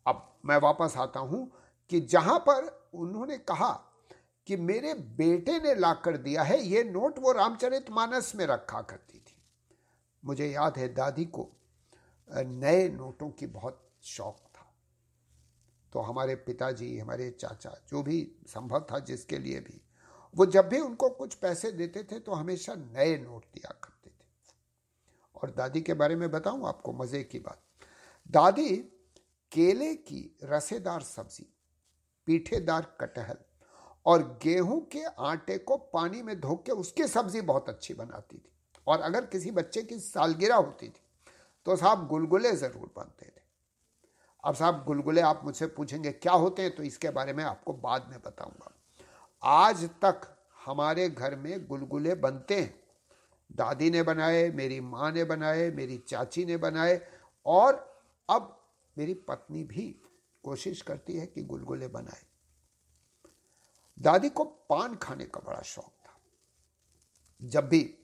अब 0.05 0.37
मैं 0.45 0.57
वापस 0.57 0.93
आता 0.97 1.19
हूँ 1.19 1.51
कि 1.89 1.99
जहाँ 2.01 2.39
पर 2.39 2.89
उन्होंने 2.93 3.37
कहा 3.37 3.71
कि 4.47 4.55
मेरे 4.55 4.93
बेटे 4.93 5.59
ने 5.59 5.75
ला 5.75 5.93
कर 5.93 6.17
दिया 6.17 6.43
है, 6.43 6.61
ये 6.61 6.83
नोट 6.83 7.19
वो 7.19 7.31
रामचरित 7.31 7.89
मानस 7.91 8.31
में 8.35 8.45
रखा 8.45 8.81
करती 8.81 9.19
थी। 9.19 9.35
मुझे 10.23 10.47
याद 10.47 10.77
है 10.77 10.93
दादी 10.93 11.25
को 11.25 11.49
नए 12.29 12.87
नोटों 12.89 13.29
की 13.29 13.47
बहुत 13.47 13.83
शौक 14.03 14.37
था। 14.37 14.65
तो 15.93 15.99
हमारे 15.99 16.35
पिताजी, 16.35 16.97
हमारे 16.99 17.29
चाचा, 17.31 17.75
जो 17.89 18.03
भी 18.03 18.31
संभव 18.47 18.85
था 18.91 18.99
जिसके 18.99 19.37
लिए 19.37 19.59
भी 19.59 19.81
वो 20.37 20.45
जब 20.47 20.67
भी 20.69 20.79
उनको 20.79 21.09
कुछ 21.11 21.33
पैसे 21.35 21.71
देते 21.73 22.03
थे 22.03 22.19
तो 22.19 22.31
हमेशा 22.33 22.73
नए 22.75 23.17
नोट 23.17 23.45
दिया 23.45 23.71
करते 23.73 24.09
थे। 24.09 24.25
और 25.35 25.51
दादी 25.51 25.81
के 25.81 25.93
बारे 25.95 26.15
में 26.15 26.29
बताऊँ 26.31 26.67
आपको 26.67 26.93
मज़े 26.93 27.23
की 27.23 27.39
बात। 27.39 27.61
दादी 28.29 28.75
केले 29.51 29.93
की 29.95 30.37
रसेदार 30.43 31.01
सब्ज़ी, 31.01 31.45
पीठेदार 32.27 32.95
कटहल 33.01 33.37
और 34.05 34.23
गेहूँ 34.43 34.79
के 34.87 35.03
आटे 35.03 35.57
को 35.59 35.77
पानी 35.93 36.21
में 36.21 36.39
धो 36.39 36.55
के 36.57 36.71
उसकी 36.73 37.07
सब्ज़ी 37.07 37.41
बहुत 37.43 37.69
अच्छी 37.69 37.93
बनाती 37.95 38.37
थी। 38.37 38.51
और 38.87 39.01
अगर 39.01 39.25
किसी 39.25 39.51
बच्चे 39.51 39.83
की 39.83 39.99
सालगिरह 40.01 40.55
होती 40.55 40.87
थी 40.87 41.01
तो 41.65 41.75
साहब 41.75 42.07
गुलगुले 42.07 42.51
ज़रूर 42.53 42.91
बनते 42.95 43.25
थे। 43.25 43.41
अब 44.43 44.55
साहब 44.55 44.83
गुलगुले 44.85 45.21
आप 45.23 45.41
मुझसे 45.45 45.67
पूछेंगे, 45.67 46.11
क्या 46.11 46.33
होते 46.33 46.61
हैं? 46.61 46.75
तो 46.75 46.83
इसके 46.83 47.09
बारे 47.11 47.33
में 47.33 47.43
आपको 47.43 47.73
बाद 47.75 48.07
में 48.09 48.19
बताऊँगा। 48.21 48.71
आज 49.43 49.85
तक 49.85 50.45
हमारे 50.65 51.09
घर 51.09 51.35
में 51.35 51.67
गुलगुले 51.67 52.15
बनते 52.15 52.61
हैं। 52.61 52.83
दादी 53.51 53.89
ने 53.89 54.03
बनाए, 54.03 54.49
मेरी 54.49 54.79
माँ 54.79 55.11
ने 55.11 55.23
बनाए, 55.23 55.71
मेरी 55.71 55.97
चाची 55.97 56.45
ने 56.45 56.57
बनाए 56.57 57.07
और 57.45 58.01
अब 58.29 58.67
मेरी 58.97 59.13
पत्नी 59.13 59.63
भी 59.63 60.01
कोशिश 60.43 60.81
करती 60.81 61.17
है 61.17 61.25
कि 61.25 61.43
गुलगुले 61.43 61.87
बनाए। 61.87 62.23
दादी 63.99 64.29
को 64.29 64.43
पान 64.43 64.95
खाने 64.95 65.25
का 65.25 65.39
बड़ा 65.39 65.61
शौक 65.61 65.85
था। 65.85 66.19
जब 67.41 67.69
भी 67.69 67.99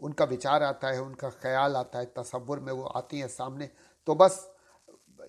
उनका 0.00 0.24
विचार 0.24 0.62
आता 0.62 0.88
है, 0.88 1.02
उनका 1.02 1.30
ख्याल 1.30 1.76
आता 1.76 1.98
है, 1.98 2.04
तस्वुर 2.04 2.60
में 2.60 2.72
वो 2.72 2.84
आती 2.84 3.18
है 3.18 3.28
सामने 3.28 3.70
तो 4.06 4.14
बस 4.14 4.57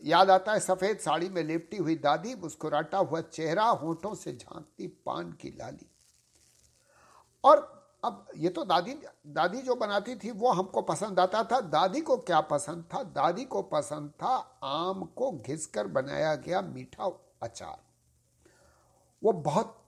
याद 0.04 0.30
आता 0.30 0.54
है, 0.54 0.60
सफ़ेद 0.60 1.00
साड़ी 1.00 1.30
में 1.30 1.44
लिपटी 1.44 1.78
हुई 1.78 1.96
दादी 1.96 2.36
मुस्कुराता 2.36 2.98
हुआ 2.98 3.22
चेहरा 3.22 3.66
होठों 3.66 4.16
से 4.16 4.34
झांकती 4.34 4.88
पान 4.88 5.32
की 5.32 5.50
लाली। 5.50 5.92
और 7.44 7.80
अब 8.04 8.28
ये 8.38 8.50
तो 8.50 8.66
दादी 8.66 8.94
दादी 9.28 9.62
जो 9.62 9.76
बनाती 9.76 10.16
थी, 10.16 10.32
वो 10.32 10.52
हमको 10.52 10.82
पसंद 10.82 11.20
आता 11.20 11.44
था। 11.44 11.62
दादी 11.62 12.02
को 12.02 12.18
क्या 12.18 12.42
पसंद 12.42 12.86
था? 12.94 13.04
दादी 13.04 13.46
को 13.46 13.62
पसंद 13.62 14.10
था 14.10 14.60
आम 14.64 15.06
को 15.06 15.32
घिसकर 15.32 15.88
बनाया 15.88 16.36
गया 16.36 16.62
मीठा 16.62 17.20
अचार। 17.44 17.82
वो 19.24 19.32
बहुत 19.32 19.84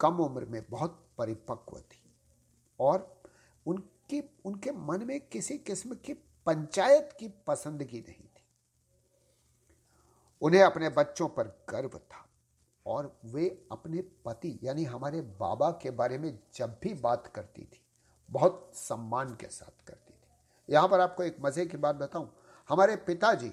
कम 0.00 0.16
उम्र 0.16 0.44
में, 0.44 0.64
बहुत 0.70 1.08
परिपक्व 1.18 1.76
थी। 1.76 2.14
और 2.80 3.22
उनकी, 3.66 4.40
उनके 4.44 4.72
मन 4.72 5.04
में 5.04 5.20
किसी 5.20 5.58
किस्म 5.58 5.94
की 5.94 6.12
पंचायत 6.46 7.16
की 7.20 7.28
पसंदगी 7.28 8.00
नहीं। 8.00 8.29
उन्हें 10.42 10.62
अपने 10.62 10.88
बच्चों 10.90 11.28
पर 11.28 11.48
गर्व 11.70 11.88
था। 11.88 12.26
और 12.86 13.12
वे 13.24 13.48
अपने 13.72 14.02
पति, 14.24 14.58
यानी 14.62 14.84
हमारे 14.84 15.20
बाबा 15.40 15.70
के 15.72 15.90
बारे 15.92 16.18
में 16.18 16.38
जब 16.54 16.78
भी 16.82 16.92
बात 16.96 17.26
करती 17.26 17.62
थी, 17.62 17.80
बहुत 18.28 18.70
सम्मान 18.74 19.34
के 19.34 19.46
साथ 19.48 19.86
करती 19.86 20.12
थी। 20.12 20.74
यहाँ 20.74 20.88
पर 20.88 21.00
आपको 21.00 21.22
एक 21.22 21.36
मज़े 21.40 21.66
की 21.66 21.76
बात 21.76 21.96
बताऊँ। 21.96 22.30
हमारे 22.68 22.96
पिताजी 22.98 23.52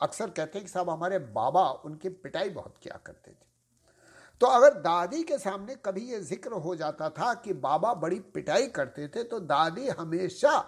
अक्सर 0.00 0.30
कहते 0.30 0.58
हैं 0.58 0.66
कि 0.66 0.72
साहब, 0.72 0.90
हमारे 0.90 1.18
बाबा 1.18 1.68
उनकी 1.84 2.08
पिटाई 2.08 2.50
बहुत 2.50 2.74
किया 2.82 2.98
करते 3.06 3.30
थे। 3.30 3.46
तो 4.40 4.46
अगर 4.46 4.74
दादी 4.74 5.22
के 5.22 5.38
सामने 5.38 5.74
कभी 5.76 6.00
ये 6.02 6.20
ज़िक्र 6.22 6.52
हो 6.54 6.74
जाता 6.76 7.08
था 7.10 7.32
कि 7.36 7.52
बाबा 7.54 7.92
बड़ी 7.96 8.18
पिटाई 8.34 8.66
करते 8.68 9.08
थे 9.08 9.22
तो 9.24 9.40
दादी 9.40 9.88
हमेशा 9.90 10.58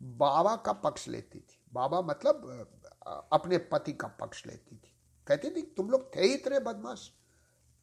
बाबा 0.00 0.54
का 0.56 0.72
पक्ष 0.74 1.08
लेती 1.08 1.38
थी। 1.38 1.58
बाबा 1.72 2.00
मतलब 2.02 2.70
अपने 3.06 3.58
पति 3.58 3.92
का 3.92 4.08
पक्ष 4.08 4.46
लेती 4.46 4.76
थी। 4.76 4.92
कहती 5.26 5.50
थी, 5.50 5.62
तुम 5.62 5.90
लोग 5.90 6.16
थे 6.16 6.20
ही 6.20 6.34
इतने 6.34 6.60
बदमाश 6.60 7.10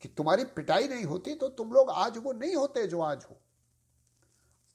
कि 0.01 0.07
तुम्हारी 0.07 0.45
पिटाई 0.45 0.87
नहीं 0.87 1.05
होती 1.05 1.35
तो 1.35 1.49
तुम 1.49 1.71
लोग 1.73 1.89
आज 1.89 2.17
वो 2.17 2.33
नहीं 2.33 2.55
होते 2.55 2.87
जो 2.87 3.01
आज 3.01 3.25
हो। 3.29 3.37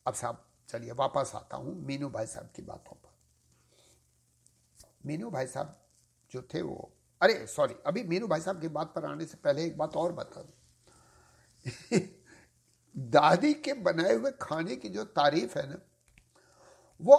अब 0.06 0.14
साहब, 0.14 0.44
चलिए 0.68 0.92
वापस 0.92 1.32
आता 1.34 1.56
हूँ 1.56 1.74
मीनू 1.86 2.10
भाई 2.10 2.26
साहब 2.26 2.52
की 2.56 2.62
बातों 2.62 2.96
पर। 2.96 3.14
मीनू 5.06 5.30
भाई 5.30 5.46
साहब 5.46 5.82
जो 6.32 6.42
थे 6.42 6.62
वो, 6.62 6.92
अरे 7.22 7.46
सॉरी 7.46 7.74
अभी 7.86 8.02
मीनू 8.02 8.26
भाई 8.26 8.40
साहब 8.40 8.60
की 8.60 8.68
बात 8.68 8.92
पर 8.94 9.04
आने 9.04 9.26
से 9.26 9.36
पहले 9.36 9.64
एक 9.64 9.78
बात 9.78 9.96
और 9.96 10.12
बता 10.12 10.42
दू। 10.42 10.52
दादी 12.96 13.54
के 13.54 13.72
बनाए 13.72 14.14
हुए 14.14 14.30
खाने 14.42 14.76
की 14.76 14.88
जो 14.88 15.04
तारीफ़ 15.04 15.58
है 15.58 15.70
ना, 15.70 15.78
वो 17.00 17.16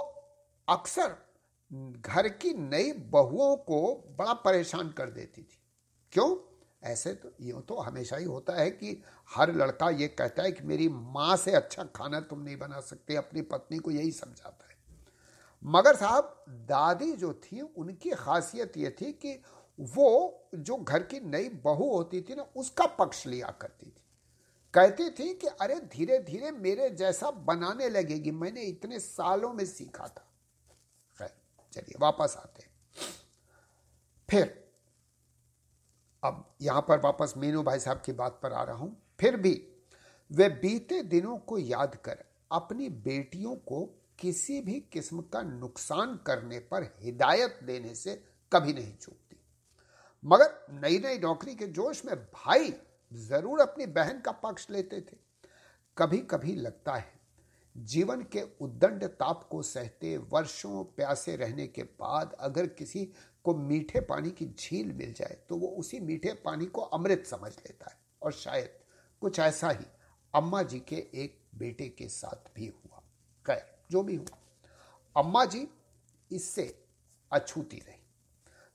अक्सर 0.67 1.26
घर 1.73 2.29
की 2.29 2.53
नई 2.53 2.91
बहुओं 2.93 3.55
को 3.55 4.07
बड़ा 4.19 4.33
परेशान 4.33 4.89
कर 4.89 5.09
देती 5.09 5.41
थी। 5.41 5.59
क्यों? 6.11 6.37
ऐसे 6.83 7.13
तो 7.13 7.31
ये 7.41 7.53
तो 7.61 7.77
हमेशा 7.77 8.17
ही 8.17 8.25
होता 8.25 8.53
है 8.53 8.71
कि 8.71 9.03
हर 9.35 9.55
लड़का 9.55 9.89
ये 9.89 10.07
कहता 10.07 10.43
है 10.43 10.51
कि 10.51 10.63
मेरी 10.63 10.89
माँ 10.89 11.37
से 11.37 11.51
अच्छा 11.51 11.83
खाना 11.83 12.19
तुम 12.19 12.41
नहीं 12.41 12.57
बना 12.57 12.79
सकते, 12.79 13.15
अपनी 13.15 13.41
पत्नी 13.41 13.77
को 13.77 13.91
यही 13.91 14.11
समझाता 14.11 14.67
है। 14.69 14.77
मगर 15.63 15.95
साहब, 15.95 16.45
दादी 16.49 17.11
जो 17.11 17.33
थी, 17.33 17.61
उनकी 17.61 18.09
खासियत 18.09 18.77
ये 18.77 18.95
थी 19.01 19.11
कि 19.11 19.43
वो 19.79 20.41
जो 20.55 20.75
घर 20.75 21.03
की 21.03 21.19
नई 21.19 21.49
बहू 21.49 21.95
होती 21.95 22.21
थी 22.21 22.35
ना, 22.35 22.45
उसका 22.55 22.85
पक्ष 22.85 23.27
लिया 23.27 23.47
करती 23.47 23.85
थी। 23.85 24.03
कहती 24.73 25.09
थी 25.09 25.33
कि 25.33 25.47
अरे 25.47 25.75
धीरे 25.75 26.19
धीरे 26.19 26.51
मेरे 26.51 26.89
जैसा 26.89 27.31
बनाने 27.31 27.89
लगेगी, 27.89 28.31
मैंने 28.31 28.61
इतने 28.61 28.99
सालों 28.99 29.53
में 29.53 29.65
सीखा 29.65 30.07
था। 30.07 30.26
चलिए, 31.73 31.95
वापस 31.99 32.35
आते 32.37 32.63
हैं। 32.63 32.71
फिर, 34.29 34.63
अब 36.23 36.43
यहाँ 36.61 36.81
पर 36.81 36.99
वापस 36.99 37.33
मीनू 37.37 37.63
भाई 37.63 37.79
साहब 37.79 38.01
की 38.05 38.11
बात 38.11 38.39
पर 38.43 38.53
आ 38.53 38.63
रहा 38.63 38.75
हूँ। 38.75 38.95
फिर 39.19 39.37
भी, 39.37 39.53
वे 40.31 40.49
बीते 40.49 41.01
दिनों 41.03 41.37
को 41.37 41.57
याद 41.57 41.95
कर 41.95 42.23
अपनी 42.51 42.89
बेटियों 42.89 43.55
को 43.55 43.85
किसी 44.19 44.59
भी 44.61 44.79
किस्म 44.91 45.21
का 45.21 45.41
नुकसान 45.41 46.15
करने 46.25 46.59
पर 46.59 46.83
हिदायत 47.01 47.59
देने 47.63 47.93
से 47.95 48.15
कभी 48.51 48.73
नहीं 48.73 48.95
चूकती। 48.95 49.39
मगर 50.25 50.65
नई 50.71 50.97
नई 50.99 51.17
नौकरी 51.17 51.55
के 51.55 51.67
जोश 51.67 52.03
में 52.05 52.15
भाई 52.15 52.73
ज़रूर 53.11 53.59
अपनी 53.59 53.85
बहन 53.85 54.21
का 54.21 54.31
पक्ष 54.31 54.69
लेते 54.69 55.01
थे। 55.01 55.17
कभी 55.97 56.17
कभी 56.17 56.55
लगता 56.55 56.95
है 56.95 57.16
जीवन 57.79 58.21
के 58.21 58.41
उद्दंड 58.61 59.03
ताप 59.03 59.47
को 59.51 59.61
सहते 59.61 60.17
वर्षों 60.17 60.83
प्यासे 60.83 61.35
रहने 61.35 61.67
के 61.67 61.83
बाद 61.83 62.33
अगर 62.39 62.67
किसी 62.67 63.05
को 63.43 63.55
मीठे 63.55 63.99
पानी 63.99 64.31
की 64.31 64.45
झील 64.45 64.91
मिल 64.93 65.13
जाए 65.13 65.37
तो 65.49 65.55
वो 65.55 65.67
उसी 65.67 65.99
मीठे 65.99 66.33
पानी 66.33 66.65
को 66.65 66.81
अमृत 66.81 67.23
समझ 67.25 67.51
लेता 67.51 67.89
है। 67.91 67.97
और 68.21 68.31
शायद 68.31 68.69
कुछ 69.21 69.39
ऐसा 69.39 69.69
ही 69.69 69.85
अम्मा 70.35 70.63
जी 70.63 70.79
के 70.79 70.95
एक 70.95 71.45
बेटे 71.55 71.89
के 71.89 72.07
साथ 72.07 72.49
भी 72.55 72.67
हुआ। 72.67 73.01
खैर, 73.47 73.77
जो 73.91 74.03
भी 74.03 74.15
हुआ। 74.15 74.37
अम्मा 75.17 75.45
जी 75.45 75.67
इससे 76.31 76.85
अछूती 77.31 77.77
रही। 77.77 78.03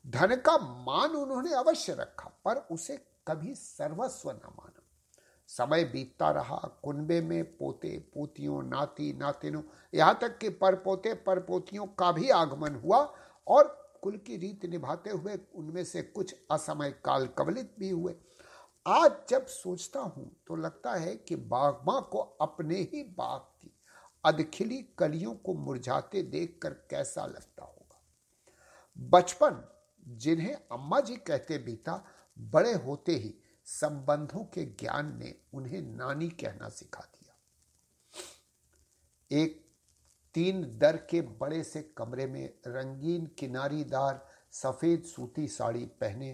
धन 0.06 0.36
का 0.36 0.58
मान 0.58 1.10
उन्होंने 1.10 1.54
अवश्य 1.54 1.94
रखा, 1.94 2.30
पर 2.44 2.56
उसे 2.56 2.96
कभी 3.26 3.54
सर्वस्व 3.54 4.30
न 4.30 4.40
माना। 4.44 4.71
समय 5.52 5.84
बीतता 5.84 6.30
रहा 6.30 6.56
कुनबे 6.82 7.20
में 7.20 7.44
पोते, 7.56 7.88
पोतियों, 8.14 8.62
नाती, 8.62 9.12
नातिनों, 9.12 9.62
यहाँ 9.92 10.18
तक 10.20 10.38
कि 10.38 10.48
पर 10.50 10.74
पोते 10.76 11.14
पर 11.26 11.40
पोतियों 11.40 11.86
का 11.98 12.10
भी 12.12 12.28
आगमन 12.30 12.80
हुआ 12.84 12.98
और 13.46 13.64
कुल 14.02 14.16
की 14.16 14.36
रीत 14.36 14.64
निभाते 14.64 15.10
हुए 15.10 15.38
उनमें 15.54 15.82
से 15.84 16.02
कुछ 16.04 16.34
असमय 16.50 16.90
काल 17.04 17.26
कवलित 17.38 17.74
भी 17.78 17.90
हुए। 17.90 18.14
आज 18.86 19.12
जब 19.30 19.46
सोचता 19.46 20.00
हूँ 20.00 20.30
तो 20.46 20.56
लगता 20.56 20.94
है 20.94 21.14
कि 21.18 21.36
बागमा 21.36 21.98
को 22.02 22.18
अपने 22.40 22.78
ही 22.84 23.02
बाग 23.18 23.40
की 23.60 23.72
अधखिली 24.24 24.80
कलियों 24.98 25.34
को 25.36 25.54
मुरझाते 25.56 26.22
देखकर 26.22 26.70
कैसा 26.90 27.26
लगता 27.26 27.64
होगा। 27.64 28.00
बचपन 29.10 29.62
जिन्हें 30.18 30.54
अम्मा 30.54 31.00
जी 31.00 31.16
कहते 31.18 31.58
बीता 31.58 32.02
बड़े 32.36 32.72
होते 32.74 33.12
ही 33.14 33.34
संबंधों 33.66 34.44
के 34.44 34.64
ज्ञान 34.64 35.16
ने 35.18 35.34
उन्हें 35.54 35.82
नानी 35.82 36.28
कहना 36.28 36.68
सिखा 36.68 37.00
दिया। 37.00 37.36
एक 39.30 39.60
तीन 40.34 40.78
दर 40.78 40.96
के 40.96 41.20
बड़े 41.20 41.62
से 41.64 41.82
कमरे 41.96 42.26
में 42.26 42.54
रंगीन 42.66 43.26
किनारीदार 43.38 44.26
सफ़ेद 44.52 45.02
सूती 45.02 45.48
साड़ी 45.48 45.84
पहने 46.00 46.32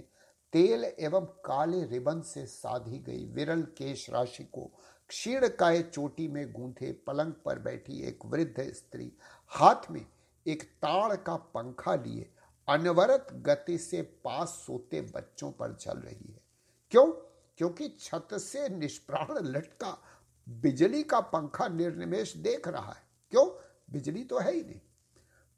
तेल 0.52 0.84
एवं 0.84 1.24
काले 1.44 1.84
रिबन 1.84 2.20
से 2.20 2.46
साधी 2.46 2.98
गई 2.98 3.24
विरल 3.24 3.62
केश 3.62 4.10
राशि 4.10 4.44
को 4.44 4.70
क्षीण 5.08 5.48
काय 5.48 5.82
चोटी 5.82 6.28
में 6.28 6.52
गूंथे 6.52 6.92
पलंग 6.92 7.32
पर 7.44 7.58
बैठी 7.58 8.00
एक 8.02 8.18
वृद्ध 8.26 8.72
स्त्री 8.72 9.12
हाथ 9.52 9.90
में 9.90 10.06
एक 10.46 10.62
ताड़ 10.62 11.16
का 11.16 11.36
पंखा 11.36 11.94
लिए 11.94 12.30
अनवरत 12.68 13.28
गति 13.32 13.78
से 13.78 14.02
पास 14.02 14.48
सोते 14.66 15.00
बच्चों 15.00 15.52
पर 15.52 15.74
चल 15.74 15.98
रही 15.98 16.32
है। 16.32 16.47
क्यों? 16.90 17.12
क्योंकि 17.56 17.88
छत 17.88 18.28
से 18.32 18.68
निष्प्राण 18.68 19.44
लटका, 19.44 20.02
बिजली 20.48 21.02
का 21.02 21.20
पंखा 21.20 21.68
निर्निमेश 21.68 22.36
देख 22.36 22.68
रहा 22.68 22.92
है। 22.92 23.02
क्यों? 23.30 23.46
बिजली 23.90 24.24
तो 24.24 24.38
है 24.38 24.54
ही 24.54 24.62
नहीं। 24.62 24.80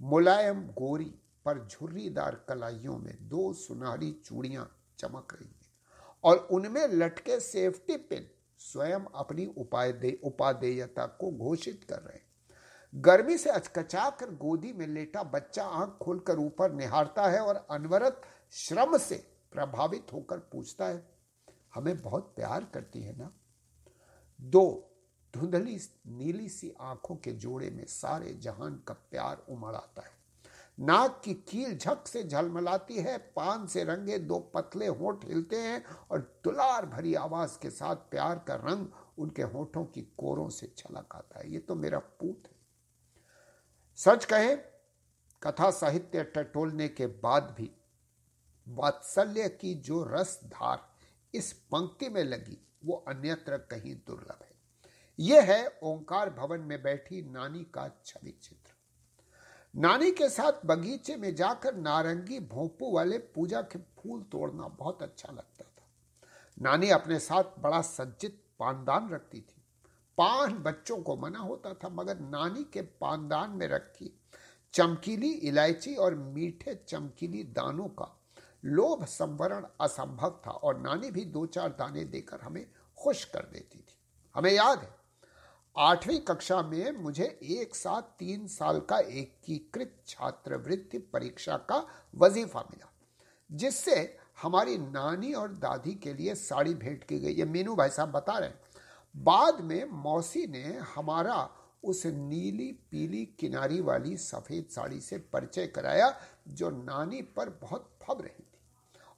मुलायम 0.03 0.66
गोरी 0.66 1.14
पर 1.45 1.66
झुर्रीदार 1.66 2.45
कलाइयों 2.49 2.99
में 2.99 3.29
दो 3.29 3.53
सुनहरी 3.53 4.12
चूड़ियाँ 4.25 4.77
चमक 4.99 5.35
रही 5.35 5.49
हैं 5.49 5.73
और 6.25 6.37
उनमें 6.37 6.88
लटके 6.88 7.40
सेफ्टी 7.40 7.97
पिन 7.97 8.31
स्वयं 8.59 9.01
अपनी 9.14 9.47
उपाय 9.47 10.19
उपादेयता 10.25 11.07
को 11.07 11.31
घोषित 11.31 11.85
कर 11.88 11.99
रहे 11.99 12.16
हैं। 12.16 12.27
गर्मी 12.95 13.38
से 13.38 13.51
अचकचा 13.51 14.11
कर 14.11 14.31
गोदी 14.31 14.73
में 14.73 14.87
लेटा 14.87 15.23
बच्चा 15.23 15.64
आँख 15.64 16.05
खोलकर 16.05 16.38
ऊपर 16.38 16.73
निहारता 16.73 17.29
है 17.29 17.40
और 17.40 17.66
अनवरत 17.71 18.23
श्रम 18.53 18.99
से 18.99 19.31
प्रभावित 19.53 20.07
होकर 20.12 20.38
पूछता 20.38 20.87
है 20.87 21.19
हमें 21.74 22.02
बहुत 22.02 22.33
प्यार 22.37 22.64
करती 22.64 23.02
है 23.02 23.18
ना? 23.18 23.33
दो, 24.40 24.90
धुंधली 25.35 25.80
नीली 26.06 26.48
सी 26.48 26.74
आँखों 26.80 27.16
के 27.16 27.33
जोड़े 27.33 27.70
में 27.70 27.85
सारे 27.85 28.35
जहान 28.35 28.83
का 28.88 28.94
प्यार 28.94 29.46
उमड़ 29.48 29.74
आता 29.74 30.02
है। 30.02 30.20
नाक 30.80 31.22
की 31.24 31.35
कील 31.35 31.78
झक 31.78 32.06
से 32.06 32.24
झलमलाती 32.24 32.96
है, 32.96 33.18
पान 33.18 33.66
से 33.66 33.85
रंगे 33.85 34.18
दो 34.18 34.38
पतले 34.38 34.87
होठ 34.87 35.24
हिलते 35.24 35.56
हैं 35.56 35.85
और 36.11 36.40
दुलार 36.44 36.87
भरी 36.87 37.14
आवाज़ 37.14 37.59
के 37.59 37.70
साथ 37.70 37.96
प्यार 37.96 38.38
का 38.38 38.54
रंग 38.54 38.87
उनके 39.18 39.42
होठों 39.42 39.85
की 39.85 40.02
कोरों 40.02 40.48
से 40.48 40.74
छलक 40.78 41.14
आता 41.14 41.38
है। 41.38 41.52
ये 41.52 41.59
तो 41.59 41.74
मेरा 41.74 41.98
पूत 41.98 42.42
है। 42.46 42.56
सच 43.96 44.24
कहे, 44.24 44.56
कथा 45.42 45.70
साहित्य 45.70 46.24
टटोलने 46.24 46.88
के 46.88 47.06
बाद 47.06 47.54
भी 47.59 47.70
वात्सल्य 48.68 49.48
की 49.48 49.74
जो 49.74 50.04
रस 50.04 50.40
धार 50.44 50.89
इस 51.35 51.53
पंक्ति 51.53 52.09
में 52.09 52.25
लगी, 52.25 52.66
वो 52.85 53.05
अन्यत्र 53.09 53.57
कहीं 53.57 53.95
दुर्लभ 53.95 54.38
है। 54.43 54.51
यह 55.19 55.43
है 55.43 55.79
ओंकार 55.83 56.31
भवन 56.31 56.61
में 56.61 56.83
बैठी 56.83 57.23
नानी 57.23 57.64
का 57.64 58.01
छवि 58.07 58.31
चित्र। 58.31 58.73
नानी 59.77 60.11
के 60.11 60.29
साथ 60.29 60.53
बगीचे 60.66 61.16
में 61.16 61.35
जाकर 61.35 61.75
नारंगी 61.75 62.40
भोंपू 62.40 62.93
वाले 62.93 63.19
पूजा 63.19 63.62
के 63.62 63.79
फूल 63.79 64.23
तोड़ना 64.23 64.69
बहुत 64.69 65.03
अच्छा 65.03 65.33
लगता 65.33 65.64
था। 65.64 65.88
नानी 66.62 66.90
अपने 66.90 67.19
साथ 67.19 67.45
बड़ा 67.59 67.81
सज्जित 67.81 68.45
पानदान 68.59 69.11
रखती 69.11 69.40
थी। 69.40 69.62
पान 70.19 70.53
बच्चों 70.53 70.97
को 70.99 71.16
मना 71.16 71.38
होता 71.38 71.75
था, 71.75 71.88
मगर 71.88 72.19
नानी 72.19 72.64
के 72.64 72.83
पानदान 72.83 73.51
में 73.51 73.69
रखी 73.69 74.21
चमकीली 74.73 75.31
इलायची 75.31 75.95
और 75.95 76.14
मीठे 76.14 76.75
चमकीली 76.88 77.43
दानों 77.43 77.88
का 77.88 78.19
लोभ 78.64 79.05
संवरण 79.05 79.64
असंभव 79.81 80.40
था 80.46 80.51
और 80.51 80.79
नानी 80.79 81.11
भी 81.11 81.25
दो 81.27 81.44
चार 81.46 81.68
दाने 81.70 82.05
देकर 82.07 82.40
हमें 82.40 82.64
खुश 82.99 83.25
कर 83.25 83.49
देती 83.53 83.79
थी। 83.79 83.96
हमें 84.35 84.53
याद 84.53 84.79
है, 84.79 84.94
आठवीं 85.77 86.18
कक्षा 86.20 86.61
में 86.62 86.90
मुझे 86.92 87.25
एक 87.42 87.75
साथ 87.75 88.03
तीन 88.18 88.46
साल 88.49 88.81
का 88.81 88.99
एकीकृत 88.99 89.94
छात्रवृत्ति 90.07 90.99
परीक्षा 91.12 91.57
का 91.68 91.85
वजीफा 92.14 92.61
मिला, 92.62 92.90
जिससे 93.51 93.94
हमारी 94.42 94.77
नानी 94.79 95.33
और 95.35 95.53
दादी 95.55 95.94
के 95.94 96.12
लिए 96.14 96.35
साड़ी 96.35 96.75
भेंट 96.75 97.05
की 97.05 97.18
गई। 97.18 97.33
ये 97.33 97.44
मीनू 97.44 97.75
भाई 97.77 97.90
साहब 97.90 98.11
बता 98.11 98.38
रहे 98.38 98.49
हैं, 98.49 98.61
बाद 99.14 99.61
में 99.61 99.85
मौसी 99.92 100.46
ने 100.46 100.62
हमारा 100.94 101.49
उस 101.85 102.05
नीली 102.07 102.70
पीली 102.90 103.25
किनारी 103.40 103.81
वाली 103.81 104.16
सफ़ेद 104.18 104.68
साड़ी 104.70 105.01
से 105.01 105.18
परिचय 105.33 105.66
कराया, 105.66 106.14
जो 106.49 106.70
नानी 106.70 107.23
पर 107.37 107.51
बहुत 107.62 107.90
फब 108.03 108.20
रही। 108.20 108.44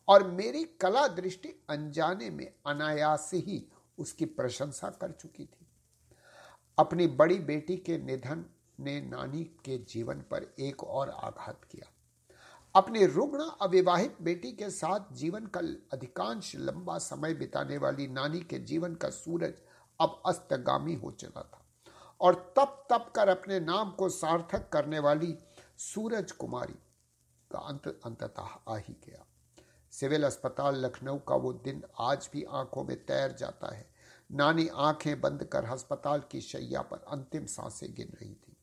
और 0.09 0.27
मेरी 0.27 0.65
कला 0.81 1.07
दृष्टि 1.09 1.49
अनजाने 1.71 2.31
में, 2.31 2.53
अनायास 2.67 3.31
ही 3.35 3.65
उसकी 3.99 4.25
प्रशंसा 4.25 4.89
कर 4.91 5.11
चुकी 5.11 5.45
थी। 5.45 5.67
अपनी 6.79 7.07
बड़ी 7.07 7.39
बेटी 7.39 7.77
के 7.77 7.99
निधन 7.99 8.45
ने 8.81 9.01
नानी 9.01 9.45
के 9.65 9.79
जीवन 9.79 10.21
पर 10.31 10.55
एक 10.61 10.85
और 10.85 11.11
आघात 11.11 11.65
किया। 11.71 11.91
अपनी 12.75 13.07
रुग्ण 13.07 13.45
अविवाहित 13.63 14.17
बेटी 14.23 14.53
के 14.53 14.71
साथ 14.71 15.13
जीवन 15.13 15.47
का 15.47 15.61
अधिकांश 15.93 16.53
लंबा 16.57 16.99
समय 16.99 17.35
बिताने 17.35 17.79
वाली 17.79 18.07
नानी 18.07 18.41
के 18.41 18.59
जीवन 18.59 18.95
का 18.95 19.11
सूरज 19.11 19.55
अब 20.01 20.23
अस्तगामी 20.27 20.95
हो 20.95 21.11
चला 21.11 21.43
था 21.43 21.65
और 22.21 22.35
तप 22.57 22.87
तप 22.91 23.13
कर 23.17 23.29
अपने 23.29 23.61
नाम 23.61 23.91
को 23.91 24.09
सार्थक 24.09 24.69
करने 24.69 24.99
वाली 24.99 25.35
सूरज 25.79 26.33
कुमारी 26.33 26.79
का 27.51 27.59
अंत 27.59 28.01
अंततः 28.05 28.49
आ 28.69 28.77
ही 28.77 28.97
गया। 29.07 29.27
सिविल 29.93 30.25
अस्पताल 30.25 30.77
लखनऊ 30.87 31.19
का 31.19 31.35
वो 31.35 31.53
दिन 31.53 31.83
आज 32.01 32.31
भी 32.33 32.45
आँखों 32.51 32.85
में 32.85 32.97
तैर 32.97 33.33
जाता 33.33 33.75
है। 33.75 33.91
नानी 34.33 34.69
आँखें 34.69 35.21
बंद 35.21 35.45
कर 35.45 35.65
अस्पताल 35.65 36.23
की 36.31 36.41
शैया 36.41 36.83
पर 36.83 37.05
अंतिम 37.09 37.47
साँसें 37.47 37.95
गिन 37.95 38.13
रही 38.21 38.35
थी। 38.35 38.57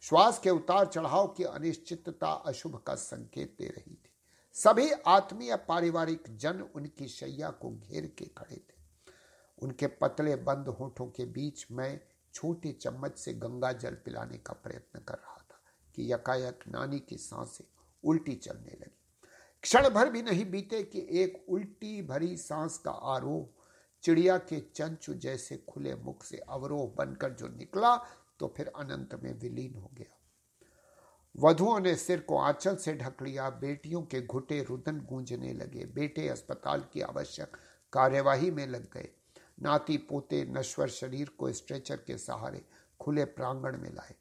श्वास 0.00 0.38
के 0.38 0.50
उतार 0.50 0.86
चढ़ाव 0.86 1.26
की 1.26 1.44
अनिश्चितता 1.44 2.28
अशुभ 2.28 2.82
का 2.86 2.94
संकेत 2.94 3.56
दे 3.58 3.66
रही 3.66 3.94
थी। 3.94 4.10
सभी 4.52 4.90
आत्मीय 5.06 5.56
पारिवारिक 5.56 6.36
जन 6.36 6.60
उनकी 6.74 7.08
शैया 7.08 7.50
को 7.50 7.70
घेर 7.70 8.14
के 8.18 8.24
खड़े 8.24 8.56
थे। 8.56 9.12
उनके 9.58 9.86
पतले 9.86 10.36
बंद 10.36 10.68
होठों 10.68 11.06
के 11.06 11.24
बीच 11.24 11.66
मैं 11.70 12.00
छोटे 12.34 12.72
चम्मच 12.72 13.18
से 13.18 13.32
गंगा 13.32 13.72
जल 13.72 13.94
पिलाने 13.94 14.38
का 14.38 14.52
प्रयत्न 14.52 15.00
कर 15.00 15.14
रहा 15.14 15.46
था 15.50 15.60
कि 15.94 16.12
यकायक 16.12 16.60
नानी 16.68 16.98
की 16.98 17.16
साँसें 17.16 17.64
उल्टी 18.04 18.34
चलने 18.34 18.78
लगी। 18.80 19.00
क्षण 19.64 19.88
भर 19.88 20.08
भी 20.10 20.22
नहीं 20.22 20.44
बीते 20.50 20.82
कि 20.82 21.06
एक 21.10 21.44
उल्टी 21.48 22.02
भरी 22.02 22.36
सांस 22.36 22.76
का 22.78 22.90
आरोह 22.90 23.46
चिड़िया 24.02 24.36
के 24.38 24.58
चंचु 24.60 25.14
जैसे 25.14 25.56
खुले 25.68 25.94
मुख 25.94 26.24
से 26.24 26.38
अवरोह 26.38 26.86
बनकर 26.96 27.30
जो 27.30 27.48
निकला 27.48 27.96
तो 28.40 28.52
फिर 28.56 28.66
अनंत 28.76 29.14
में 29.22 29.32
विलीन 29.34 29.74
हो 29.74 29.90
गया। 29.94 30.18
वधुओं 31.36 31.78
ने 31.80 31.94
सिर 31.96 32.20
को 32.20 32.38
आंचल 32.38 32.76
से 32.76 32.94
ढक 32.94 33.22
लिया, 33.22 33.48
बेटियों 33.50 34.02
के 34.02 34.20
घुटे 34.20 34.62
रुदन 34.62 35.00
गूंजने 35.00 35.52
लगे, 35.52 35.84
बेटे 35.84 36.28
अस्पताल 36.28 36.84
की 36.92 37.00
आवश्यक 37.00 37.56
कार्यवाही 37.92 38.50
में 38.50 38.66
लग 38.66 38.90
गए। 38.92 39.08
नाती 39.62 39.96
पोते 39.96 40.44
नश्वर 40.44 40.88
शरीर 40.88 41.28
को 41.28 41.52
स्ट्रेचर 41.52 41.96
के 41.96 42.18
सहारे 42.18 42.64
खुले 43.00 43.24
प्रांगण 43.24 43.78
में 43.78 43.90
लाए। 43.90 44.14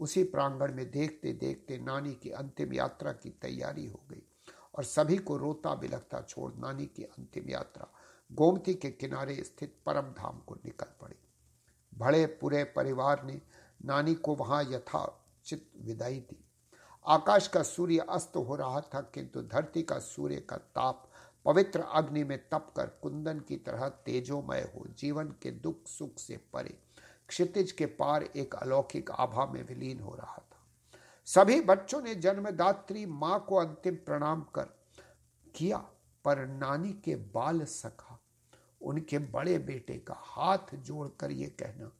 उसी 0.00 0.24
प्रांगण 0.24 0.74
में 0.74 0.90
देखते 0.90 1.32
देखते 1.32 1.78
नानी 1.78 2.14
की 2.14 2.30
अंतिम 2.30 2.72
यात्रा 2.72 3.12
की 3.12 3.30
तैयारी 3.30 3.86
हो 3.86 4.02
गई। 4.10 4.22
और 4.78 4.84
सभी 4.84 5.16
को 5.16 5.36
रोता 5.36 5.74
बिलखता 5.74 6.20
छोड़ 6.20 6.52
नानी 6.54 6.86
की 6.86 7.02
अंतिम 7.02 7.50
यात्रा। 7.50 7.86
गोमती 8.32 8.74
के 8.74 8.90
किनारे 8.90 9.34
स्थित 9.34 9.74
परम 9.86 10.10
धाम 10.12 10.38
को 10.38 10.54
निकल 10.54 10.86
पड़ी। 11.00 11.16
बड़े 11.98 12.26
पूरे 12.26 12.64
परिवार 12.64 13.24
ने 13.24 13.40
नानी 13.84 14.14
को 14.14 14.34
वहाँ 14.34 14.62
यथाचित 14.62 15.70
विदाई 15.80 16.18
दी। 16.20 16.44
आकाश 17.06 17.48
का 17.48 17.62
सूर्य 17.62 17.98
अस्त 17.98 18.36
हो 18.36 18.56
रहा 18.56 18.80
था, 18.80 19.00
किंतु 19.00 19.42
धरती 19.42 19.82
का 19.82 19.98
सूर्य 19.98 20.36
का 20.36 20.56
ताप 20.56 21.10
पवित्र 21.44 21.80
अग्नि 21.80 22.24
में 22.24 22.38
तप 22.38 22.72
कर 22.76 22.86
कुंदन 23.02 23.38
की 23.38 23.56
तरह 23.56 23.88
तेजोमय 23.88 24.60
हो, 24.74 24.86
जीवन 24.88 25.28
के 25.42 25.50
दुख 25.50 25.86
सुख 25.86 26.18
से 26.18 26.36
परे। 26.52 26.78
क्षितिज 27.28 27.72
के 27.72 27.86
पार 27.86 28.22
एक 28.22 28.54
अलौकिक 28.54 29.10
आभा 29.10 29.46
में 29.46 29.62
विलीन 29.62 30.00
हो 30.00 30.14
रहा 30.14 30.36
था। 30.36 30.47
सभी 31.28 31.60
बच्चों 31.60 32.00
ने 32.02 32.14
जन्मदात्री 32.14 33.04
माँ 33.06 33.44
को 33.48 33.56
अंतिम 33.56 33.94
प्रणाम 33.96 34.42
कर 34.54 34.68
किया, 35.54 35.76
पर 36.24 36.46
नानी 36.46 36.92
के 37.04 37.16
बाल 37.16 37.62
सखा। 37.64 38.18
उनके 38.80 39.18
बड़े 39.18 39.58
बेटे 39.58 39.96
का 39.98 40.14
हाथ 40.16 40.74
जोड़कर 40.76 41.30
ये 41.30 41.46
कहना 41.60 41.90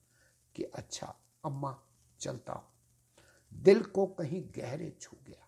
कि 0.54 0.62
अच्छा 0.64 1.14
अम्मा, 1.44 1.74
चलता 2.20 2.52
हूँ। 2.52 3.60
दिल 3.62 3.82
को 3.82 4.06
कहीं 4.06 4.42
गहरे 4.56 4.90
छू 5.00 5.16
गया। 5.26 5.46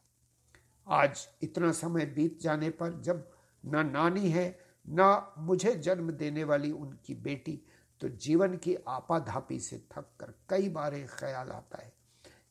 आज 0.87 1.27
इतना 1.43 1.71
समय 1.73 2.07
बीत 2.07 2.41
जाने 2.41 2.71
पर 2.71 3.01
जब 3.01 3.31
ना 3.65 3.83
नानी 3.83 4.31
है, 4.31 4.59
ना 4.87 5.35
मुझे 5.39 5.75
जन्म 5.77 6.11
देने 6.11 6.45
वाली 6.45 6.71
उनकी 6.73 7.15
बेटी 7.15 7.61
तो 8.01 8.09
जीवन 8.09 8.57
की 8.57 8.77
आपाधापी 8.89 9.59
से 9.61 9.79
थक 9.93 10.11
कर 10.21 10.35
कई 10.49 10.69
बार 10.69 10.99
ख्याल 11.11 11.51
आता 11.51 11.83
है। 11.83 11.93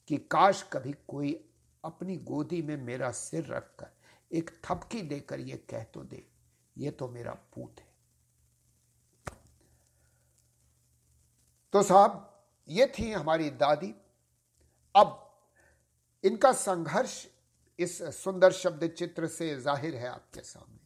कि 0.10 0.18
काश 0.32 0.62
कभी 0.74 0.94
कोई 1.08 1.32
अपनी 1.84 2.16
गोदी 2.18 2.62
में 2.62 2.76
मेरा 2.78 3.10
सिर 3.12 3.46
रखकर 3.46 3.92
एक 4.32 4.50
थपकी 4.66 5.02
देकर 5.02 5.40
यह 5.40 5.60
कह 5.70 5.84
तो 5.84 6.04
दे, 6.04 6.26
ये 6.76 6.92
तो 6.92 7.08
मेरा 7.08 7.32
पूत 7.56 7.80
है। 7.80 7.88
तो 11.74 11.84
साहब, 11.84 12.46
ये 12.68 12.88
थी 13.00 13.12
हमारी 13.12 13.50
दादी। 13.52 13.94
अब 14.96 15.26
इनका 16.24 16.52
संघर्ष 16.54 17.26
इस 17.80 18.02
सुंदर 18.16 18.52
शब्द 18.52 18.88
चित्र 18.90 19.28
से 19.28 19.56
ज़ाहिर 19.58 19.96
है 19.96 20.08
आपके 20.08 20.42
सामने। 20.42 20.78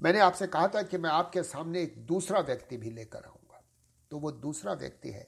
मैंने 0.00 0.20
आपसे 0.20 0.46
कहा 0.46 0.68
था 0.68 0.82
कि 0.82 0.98
मैं 0.98 1.10
आपके 1.10 1.42
सामने 1.42 1.82
एक 1.82 1.96
दूसरा 2.06 2.40
व्यक्ति 2.40 2.76
भी 2.76 2.90
लेकर 2.90 3.24
आऊँगा। 3.24 3.62
तो 4.10 4.18
वो 4.18 4.30
दूसरा 4.32 4.72
व्यक्ति 4.74 5.10
है 5.10 5.26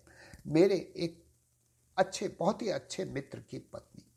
मेरे 0.48 0.76
एक 0.76 1.21
अच्छे, 1.98 2.28
बहुत 2.28 2.62
ही 2.62 2.68
अच्छे 2.68 3.04
मित्र 3.04 3.40
की 3.40 3.58
पत्नी। 3.58 4.12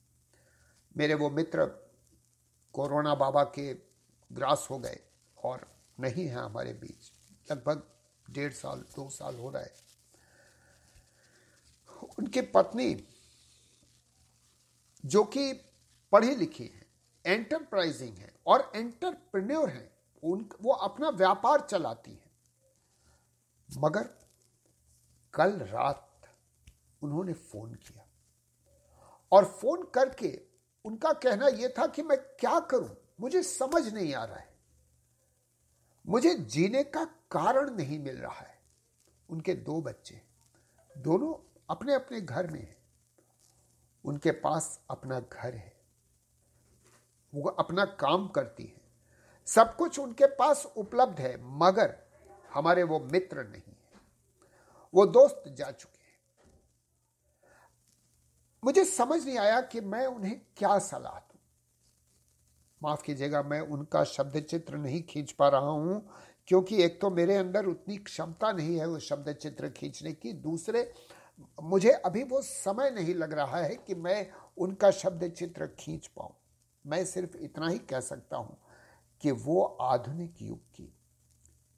मेरे 0.98 1.14
वो 1.14 1.30
मित्र 1.30 1.66
कोरोना 2.74 3.16
बाबा 3.16 3.44
के 3.44 3.74
ग्रास 4.32 4.68
हो 4.72 4.80
गए 4.80 5.00
और 5.44 5.76
नहीं 6.00 6.28
है 6.28 6.36
हमारे 6.36 6.74
बीच। 6.74 7.12
लगभग 7.52 7.92
डेढ़ 8.30 8.54
साल, 8.54 8.80
दो 8.80 9.10
साल 9.10 9.36
हो 9.36 9.50
रहा 9.50 9.64
है। 9.64 9.74
उनकी 12.20 12.42
पत्नी 12.42 13.08
जो 15.06 15.24
कि 15.24 15.54
पढ़ी 16.12 16.36
लिखी 16.36 16.68
है 16.68 16.86
एंटरप्राइजिंग 17.26 18.18
है 18.18 18.36
और 18.48 18.72
एंटरप्रेन्योर 18.76 19.70
है, 19.70 19.98
उन, 20.24 20.50
वो 20.62 20.72
अपना 20.72 21.10
व्यापार 21.10 21.62
चलाती 21.62 22.12
है। 22.12 22.32
मगर 23.78 24.04
कल 25.34 25.60
रात 25.60 26.05
उन्होंने 27.06 27.34
फ़ोन 27.34 27.74
किया। 27.74 28.08
और 29.32 29.46
फ़ोन 29.46 29.84
करके 29.84 30.42
उनका 30.86 31.14
कहना 31.14 31.48
यह 31.48 31.74
था 31.78 31.88
कि 31.88 32.04
मैं 32.04 32.18
क्या 32.18 32.60
करूँ? 32.60 32.98
मुझे 33.20 33.44
समझ 33.44 33.94
नहीं 33.94 34.14
आ 34.14 34.26
रहा 34.26 34.38
है। 34.38 34.56
मुझे 36.08 36.36
जीने 36.36 36.84
का 36.84 37.06
कारण 37.06 37.70
नहीं 37.70 38.00
मिल 38.00 38.18
रहा 38.18 38.40
है। 38.40 38.62
उनके 39.30 39.54
दो 39.54 39.82
बच्चे, 39.82 40.22
दोनों 40.98 41.60
अपने 41.70 41.94
अपने 41.94 42.22
घर 42.22 42.48
में 42.48 42.62
हैं। 42.62 42.78
उनके 44.06 44.32
पास 44.32 44.84
अपना 44.90 45.20
घर 45.20 45.56
है। 45.56 45.82
वो 47.36 47.50
अपना 47.50 47.86
काम 47.86 48.28
करती 48.28 48.64
हैं। 48.64 48.82
सब 49.46 49.76
कुछ 49.76 50.00
उनके 50.00 50.26
पास 50.26 50.74
उपलब्ध 50.78 51.20
है, 51.20 51.38
मगर 51.42 52.04
हमारे 52.54 52.84
वो 52.84 53.00
मित्र 53.00 53.44
नहीं 53.44 53.62
है। 53.68 53.90
वो 54.94 55.06
दोस्त 55.06 55.44
जा 55.48 55.72
चुके 55.72 55.95
मुझे 58.66 58.84
समझ 58.86 59.26
नहीं 59.26 59.38
आया 59.38 59.62
कि 59.62 59.82
मैं 59.82 60.06
उन्हें 60.06 60.40
क्या 60.58 60.78
सलाह 60.80 61.20
दूँ। 61.20 61.40
माफ़ 62.82 63.04
कीजिएगा, 63.04 63.42
मैं 63.42 63.60
उनका 63.60 64.04
शब्द 64.04 64.40
चित्र 64.40 64.78
नहीं 64.78 65.02
खींच 65.04 65.32
पा 65.32 65.48
रहा 65.48 65.70
हूँ, 65.70 66.08
क्योंकि 66.48 66.82
एक 66.84 67.00
तो 67.02 67.10
मेरे 67.10 67.36
अंदर 67.36 67.66
उतनी 67.66 67.98
क्षमता 67.98 68.52
नहीं 68.52 68.78
है 68.80 68.88
वो 68.88 69.00
शब्द 69.00 69.32
चित्र 69.34 69.70
खींचने 69.70 70.14
की। 70.14 70.34
दूसरे, 70.34 70.92
मुझे 71.64 71.90
अभी 71.90 72.24
वो 72.24 72.42
समय 72.42 72.90
नहीं 72.90 73.16
लग 73.16 73.34
रहा 73.34 73.58
है 73.58 73.76
कि 73.76 73.96
मैं 73.96 74.28
उनका 74.58 74.92
शब्द 74.92 75.28
चित्र 75.32 75.68
खींच 75.80 76.08
पाऊँ। 76.08 76.34
मैं 76.86 77.06
सिर्फ़ 77.06 77.38
इतना 77.38 77.70
ही 77.70 77.80
कह 77.80 78.00
सकता 78.00 78.38
हूँ 78.38 78.58
कि 79.22 79.32
वो 79.32 79.64
आधुनिक 79.82 80.42
युग 80.42 80.60
की 80.60 80.94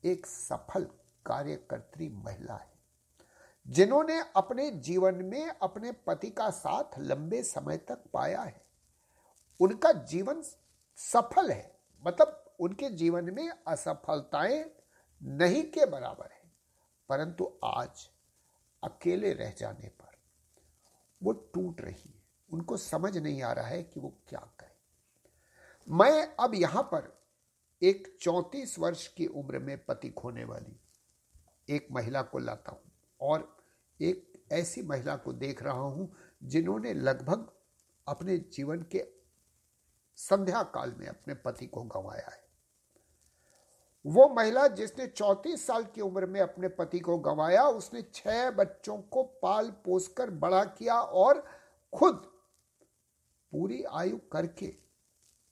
एक 0.03 0.25
सफल 0.25 0.87
कार्यकर्त्री 1.25 2.09
महिला 2.09 2.53
है। 2.53 2.76
जिन्होंने 3.67 4.19
अपने 4.35 4.69
जीवन 4.71 5.15
में 5.25 5.49
अपने 5.49 5.91
पति 6.07 6.29
का 6.29 6.49
साथ 6.49 6.99
लंबे 6.99 7.41
समय 7.43 7.77
तक 7.77 8.03
पाया 8.13 8.41
है, 8.41 8.61
उनका 9.59 9.91
जीवन 9.91 10.41
सफल 10.97 11.51
है। 11.51 11.75
मतलब 12.05 12.43
उनके 12.59 12.89
जीवन 12.89 13.33
में 13.33 13.49
असफलताएँ 13.49 14.63
नहीं 15.21 15.63
के 15.63 15.85
बराबर 15.85 16.29
है, 16.33 16.51
परंतु 17.09 17.51
आज 17.65 18.09
अकेले 18.83 19.33
रह 19.33 19.53
जाने 19.57 19.87
पर 19.89 20.15
वो 21.21 21.31
टूट 21.53 21.81
रही 21.81 22.09
है। 22.09 22.23
उनको 22.49 22.77
समझ 22.77 23.17
नहीं 23.17 23.41
आ 23.43 23.51
रहा 23.51 23.67
है 23.67 23.83
कि 23.83 23.99
वो 23.99 24.13
क्या 24.27 24.39
करे। 24.59 24.75
मैं 25.87 26.35
अब 26.39 26.55
यहाँ 26.55 26.83
पर 26.83 27.15
एक 27.81 28.07
चौंतीस 28.21 28.77
वर्ष 28.79 29.07
की 29.07 29.25
उम्र 29.25 29.59
में 29.59 29.77
पति 29.85 30.09
खोने 30.09 30.43
वाली 30.43 30.79
एक 31.67 31.87
महिला 31.91 32.21
को 32.21 32.39
लाता 32.39 32.71
हूँ 32.71 32.91
और 33.21 33.56
एक 33.99 34.33
ऐसी 34.51 34.81
महिला 34.81 35.15
को 35.15 35.33
देख 35.33 35.63
रहा 35.63 35.73
हूँ, 35.73 36.11
जिन्होंने 36.41 36.93
लगभग 36.93 37.47
अपने 38.07 38.37
जीवन 38.37 38.81
के 38.91 39.03
संध्या 40.17 40.61
काल 40.65 40.93
में 40.99 41.07
अपने 41.07 41.33
पति 41.35 41.65
को 41.67 41.83
गंवाया 41.85 42.29
है। 42.29 42.45
वो 44.05 44.27
महिला 44.29 44.67
जिसने 44.69 45.07
चौतीस 45.07 45.65
साल 45.67 45.83
की 45.85 46.01
उम्र 46.01 46.25
में 46.25 46.39
अपने 46.41 46.67
पति 46.69 46.99
को 46.99 47.17
गंवाया, 47.19 47.63
उसने 47.63 48.01
छह 48.13 48.49
बच्चों 48.51 48.97
को 49.03 49.23
पाल 49.41 49.69
पोसकर 49.85 50.29
बड़ा 50.31 50.63
किया 50.65 50.99
और 50.99 51.43
खुद 51.93 52.15
पूरी 53.53 53.83
आयु 53.83 54.17
करके 54.31 54.67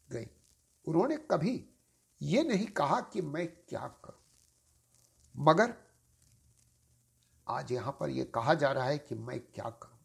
गई। 0.10 0.28
उन्होंने 0.88 1.18
कभी 1.32 1.54
ये 2.22 2.44
नहीं 2.44 2.66
कहा 2.68 3.00
कि 3.04 3.22
मैं 3.22 3.48
क्या 3.48 3.88
करूँ, 4.06 4.22
मगर 5.36 5.74
आज 7.48 7.72
यहाँ 7.72 7.98
पर 8.00 8.10
यह 8.10 8.24
कहा 8.36 8.54
जा 8.54 8.72
रहा 8.72 8.86
है 8.86 8.98
कि 8.98 9.16
मैं 9.16 9.40
क्या 9.40 9.70
करूँ? 9.70 10.00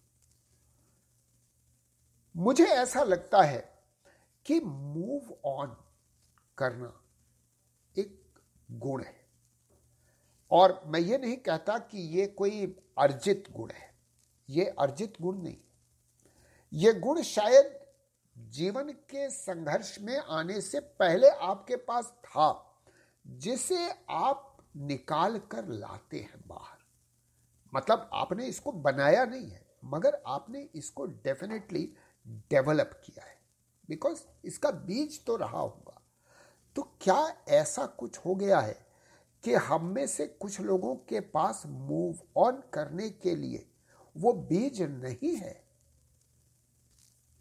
मुझे 2.37 2.65
ऐसा 2.65 3.03
लगता 3.03 3.43
है 3.43 3.83
कि 4.47 4.61
मूव 4.61 5.39
ऑन 5.45 5.77
करना 6.59 7.03
एक 7.99 8.39
गुण 8.71 9.03
है। 9.03 9.27
और 10.51 10.83
मैं 10.87 11.01
ये 11.01 11.19
नहीं 11.19 11.37
कहता 11.37 11.79
कि 11.79 11.99
ये 11.99 12.27
कोई 12.27 12.77
अर्जित 12.99 13.45
गुण 13.51 13.71
है। 13.71 13.95
ये 14.51 14.65
अर्जित 14.65 15.15
गुण 15.23 15.39
नहीं। 15.39 15.57
ये 16.73 16.93
गुण 16.93 17.23
शायद 17.23 17.81
जीवन 18.39 18.93
के 18.93 19.31
संघर्ष 19.31 19.99
में 20.01 20.19
आने 20.19 20.61
से 20.61 20.81
पहले 20.81 21.29
आपके 21.29 21.77
पास 21.77 22.07
था, 22.07 22.79
जिसे 23.27 23.91
आप 24.11 24.59
निकाल 24.77 25.39
कर 25.39 25.67
लाते 25.67 26.21
हैं 26.21 26.45
बाहर। 26.47 26.80
मतलब 27.73 28.11
आपने 28.13 28.47
इसको 28.47 28.73
बनाया 28.73 29.25
नहीं 29.25 29.51
है, 29.51 29.67
मगर 29.85 30.23
आपने 30.27 30.69
इसको 30.75 31.07
डेफिनेटली 31.07 31.93
डेवलप 32.51 33.01
किया 33.05 33.25
है। 33.25 33.39
बिकॉज़ 33.89 34.23
इसका 34.45 34.71
बीज 34.71 35.25
तो 35.25 35.37
रहा 35.37 35.61
होगा। 35.61 36.01
तो 36.77 36.83
क्या 37.01 37.37
ऐसा 37.49 37.87
कुछ 37.87 38.19
हो 38.19 38.35
गया 38.35 38.61
है 38.61 38.87
कि 39.45 39.55
हम 39.55 39.87
में 39.87 40.07
से 40.07 40.27
कुछ 40.27 40.61
लोगों 40.61 40.95
के 41.09 41.21
पास 41.21 41.63
मूव 41.67 42.19
ऑन 42.37 42.63
करने 42.75 43.09
के 43.11 43.35
लिए 43.37 43.67
वो 44.17 44.33
बीज 44.33 44.83
नहीं 44.83 45.37
है? 45.37 45.65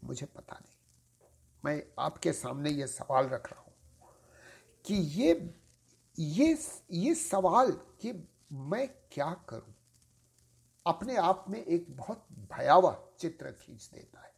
मुझे 0.04 0.26
पता 0.26 0.54
नहीं। 0.54 1.28
मैं 1.64 1.82
आपके 1.98 2.32
सामने 2.32 2.70
ये 2.70 2.86
सवाल 2.86 3.26
रख 3.26 3.52
रहा 3.52 3.60
हूँ 3.60 3.72
कि 4.84 4.94
ये 4.94 5.32
ये 6.18 6.58
ये 6.92 7.14
सवाल 7.14 7.70
कि 8.00 8.12
मैं 8.52 8.88
क्या 9.12 9.30
करूँ? 9.48 9.74
अपने 10.86 11.16
आप 11.16 11.44
में 11.48 11.64
एक 11.64 11.96
बहुत 11.96 12.26
भयावह 12.32 13.08
चित्र 13.18 13.52
खींच 13.52 13.90
देता 13.94 14.20
है। 14.20 14.34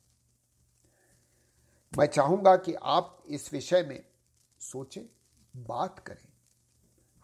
मैं 1.99 2.07
चाहूँगा 2.07 2.57
कि 2.57 2.75
आप 2.75 3.23
इस 3.27 3.53
विषय 3.53 3.83
में 3.83 4.05
सोचें, 4.61 5.03
बात 5.57 5.99
करें। 5.99 6.29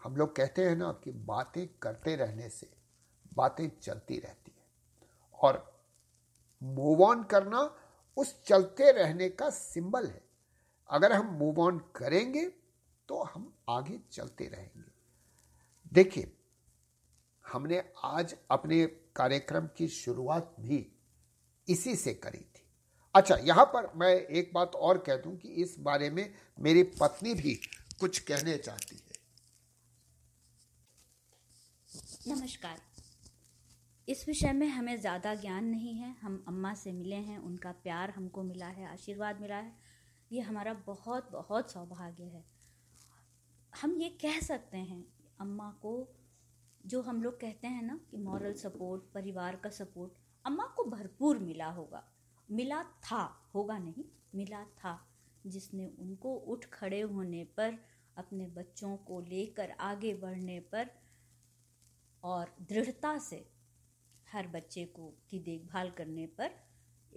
हम 0.03 0.15
लोग 0.15 0.35
कहते 0.35 0.65
हैं 0.65 0.75
ना 0.75 0.91
कि 0.91 1.11
बातें 1.11 1.67
करते 1.81 2.15
रहने 2.15 2.49
से 2.49 2.69
बातें 3.33 3.69
चलती 3.81 4.19
रहती 4.19 4.51
हैं। 4.51 4.67
और 5.33 5.83
मूव 6.63 7.03
ऑन 7.03 7.23
करना 7.23 7.77
उस 8.17 8.43
चलते 8.43 8.91
रहने 8.91 9.29
का 9.29 9.49
सिंबल 9.49 10.07
है। 10.07 10.21
अगर 10.89 11.13
हम 11.13 11.25
मूव 11.25 11.59
ऑन 11.59 11.79
करेंगे 11.95 12.49
तो 13.07 13.23
हम 13.23 13.53
आगे 13.69 13.99
चलते 14.11 14.47
रहेंगे। 14.47 14.91
देखिए, 15.93 16.37
हमने 17.47 17.93
आज 18.03 18.35
अपने 18.51 18.98
कार्यक्रम 19.19 19.67
की 19.77 19.87
शुरुआत 19.89 20.55
भी 20.59 20.85
इसी 21.67 21.95
से 21.95 22.13
करी 22.15 22.39
थी। 22.39 22.63
अच्छा 23.15 23.35
यहाँ 23.43 23.65
पर 23.65 23.91
मैं 23.95 24.13
एक 24.15 24.51
बात 24.53 24.75
और 24.77 24.97
कह 25.05 25.15
दूँ 25.17 25.35
कि 25.37 25.49
इस 25.63 25.75
बारे 25.81 26.09
में 26.09 26.29
मेरी 26.57 26.83
पत्नी 26.99 27.33
भी 27.35 27.53
कुछ 27.99 28.19
कहने 28.21 28.57
चाहती 28.59 28.95
है। 28.95 29.17
नमस्कार। 32.27 32.77
इस 34.07 34.23
विषय 34.27 34.51
में 34.51 34.67
हमें 34.67 34.99
ज़्यादा 34.99 35.33
ज्ञान 35.35 35.65
नहीं 35.65 35.93
है। 35.95 36.15
हम 36.21 36.43
अम्मा 36.47 36.73
से 36.73 36.91
मिले 36.91 37.15
हैं, 37.17 37.37
उनका 37.39 37.71
प्यार 37.83 38.09
हमको 38.09 38.43
मिला 38.43 38.67
है, 38.67 38.85
आशीर्वाद 38.87 39.41
मिला 39.41 39.55
है। 39.55 39.73
ये 40.31 40.41
हमारा 40.41 40.73
बहुत 40.85 41.29
बहुत 41.31 41.71
सौभाग्य 41.71 42.23
है। 42.23 42.43
हम 43.73 43.95
ये 44.01 44.09
कह 44.21 44.39
सकते 44.41 44.77
हैं, 44.77 45.05
अम्मा 45.39 45.69
को 45.81 45.91
जो 46.85 47.01
हम 47.01 47.23
लोग 47.23 47.39
कहते 47.39 47.67
हैं 47.67 47.83
ना 47.83 47.99
कि 48.11 48.17
मॉरल 48.17 48.53
सपोर्ट 48.53 49.03
परिवार 49.13 49.55
का 49.55 49.69
सपोर्ट 49.69 50.11
अम्मा 50.45 50.65
को 50.65 50.83
भरपूर 50.83 51.39
मिला 51.39 51.69
होगा। 51.71 52.11
मिला 52.51 52.83
था, 52.83 53.51
होगा 53.55 53.77
नहीं, 53.77 54.05
मिला 54.35 54.63
था। 54.63 55.05
जिसने 55.47 55.87
उनको 55.99 56.35
उठ 56.35 56.65
खड़े 56.65 57.01
होने 57.01 57.43
पर, 57.43 57.77
अपने 58.17 58.47
बच्चों 58.47 58.97
को 58.97 59.21
लेकर 59.21 59.71
आगे 59.71 60.13
बढ़ने 60.13 60.59
पर 60.59 60.89
और 62.23 62.55
दृढ़ता 62.61 63.17
से 63.17 63.49
हर 64.33 64.47
बच्चे 64.47 64.85
को 64.85 65.13
की 65.29 65.39
देखभाल 65.39 65.91
करने 65.91 66.27
पर 66.27 66.51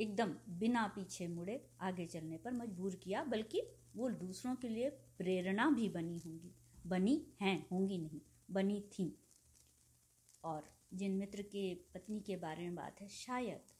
एकदम 0.00 0.34
बिना 0.48 0.86
पीछे 0.86 1.28
मुड़े 1.28 1.70
आगे 1.80 2.06
चलने 2.06 2.36
पर 2.36 2.52
मजबूर 2.52 2.94
किया, 2.94 3.24
बल्कि 3.24 3.62
वो 3.96 4.10
दूसरों 4.10 4.54
के 4.54 4.68
लिए 4.68 4.90
प्रेरणा 4.90 5.70
भी 5.70 5.88
बनी 5.88 6.18
होंगी। 6.18 6.54
बनी 6.86 7.26
हैं, 7.40 7.66
होंगी 7.72 7.98
नहीं, 7.98 8.20
बनी 8.50 8.80
थी। 8.80 9.18
और 10.44 10.70
जिन 10.92 11.12
मित्र 11.12 11.42
के, 11.42 11.74
पत्नी 11.94 12.20
के 12.20 12.36
बारे 12.36 12.62
में 12.62 12.74
बात 12.74 13.00
है, 13.00 13.08
शायद 13.08 13.72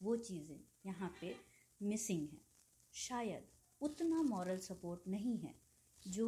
वो 0.00 0.16
चीज़ें 0.18 0.60
यहाँ 0.86 1.14
पे 1.20 1.34
मिसिंग 1.80 2.28
हैं। 2.28 2.40
शायद 2.94 3.46
उतना 3.80 4.22
मॉरल 4.22 4.58
सपोर्ट 4.58 5.08
नहीं 5.08 5.36
है 5.38 5.54
जो 6.06 6.26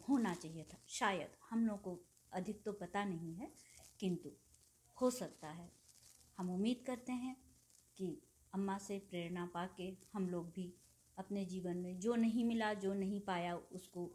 होना 0.00 0.34
चाहिए 0.34 0.62
था। 0.64 0.78
शायद 0.88 1.36
हम 1.50 1.66
लोग 1.66 1.80
को 1.82 1.98
अधिक 2.32 2.62
तो 2.64 2.72
पता 2.72 3.04
नहीं 3.04 3.34
है, 3.34 3.50
किंतु 4.00 4.30
हो 4.96 5.10
सकता 5.10 5.48
है। 5.48 5.70
हम 6.38 6.50
उम्मीद 6.50 6.82
करते 6.86 7.12
हैं 7.12 7.36
कि 7.98 8.16
अम्मा 8.52 8.78
से 8.78 8.98
प्रेरणा 9.10 9.44
पा 9.54 9.66
के 9.76 9.92
हम 10.12 10.28
लोग 10.28 10.50
भी 10.52 10.72
अपने 11.18 11.44
जीवन 11.44 11.76
में 11.76 11.98
जो 12.00 12.14
नहीं 12.14 12.44
मिला, 12.44 12.72
जो 12.74 12.94
नहीं 12.94 13.20
पाया, 13.20 13.56
उसको 13.56 14.06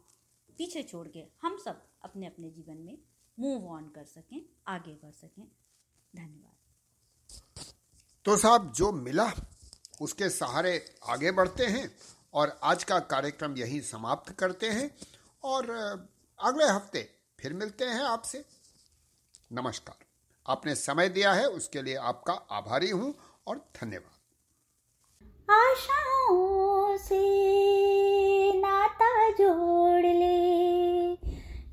पीछे 0.58 0.82
छोड़ 0.82 1.06
के 1.08 1.24
हम 1.42 1.56
सब 1.58 1.82
अपने 2.02 2.26
अपने 2.26 2.50
जीवन 2.50 2.76
में 2.76 2.98
मूव 3.40 3.68
ऑन 3.72 3.84
कर 3.88 4.04
सकें 4.04 4.40
आगे 4.68 4.92
बढ़ 4.94 5.12
सकें। 5.12 5.44
धन्यवाद। 6.16 6.56
तो 8.24 8.36
साहब 8.36 8.72
जो 8.72 8.90
मिला 8.92 9.30
उसके 10.00 10.28
सहारे 10.30 10.72
आगे 11.08 11.30
बढ़ते 11.32 11.66
हैं 11.66 11.90
और 12.34 12.58
आज 12.62 12.84
का 12.84 12.98
कार्यक्रम 13.08 13.56
यहीं 13.56 13.80
समाप्त 13.80 14.32
करते 14.32 14.70
हैं 14.70 14.90
और 15.44 15.70
अगले 16.38 16.64
हफ़्ते 16.64 17.08
फिर 17.40 17.52
मिलते 17.52 17.84
हैं 17.84 18.02
आपसे। 18.02 18.44
नमस्कार। 19.52 20.04
आपने 20.46 20.74
समय 20.74 21.08
दिया 21.08 21.32
है 21.32 21.46
उसके 21.48 21.82
लिए 21.82 21.96
आपका 21.96 22.32
आभारी 22.50 22.90
हूँ 22.90 23.14
और 23.46 23.56
धन्यवाद। 23.76 24.18
आशाओं 25.50 26.96
से 26.98 27.20
नाता 28.60 29.30
जोड़ 29.30 30.06
ली। 30.06 30.49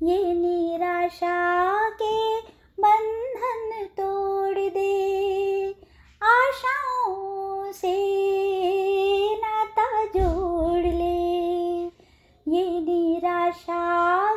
ये 0.02 0.34
निराशा 0.34 1.88
के 1.90 2.40
बंधन 2.80 3.86
तोड़ 3.86 4.58
दे। 4.58 5.70
आशाओं 6.22 7.72
से 7.72 7.94
नाता 9.34 10.04
जोड़ 10.04 10.86
ले। 10.86 11.84
ये 12.56 12.80
निराशा 12.80 14.36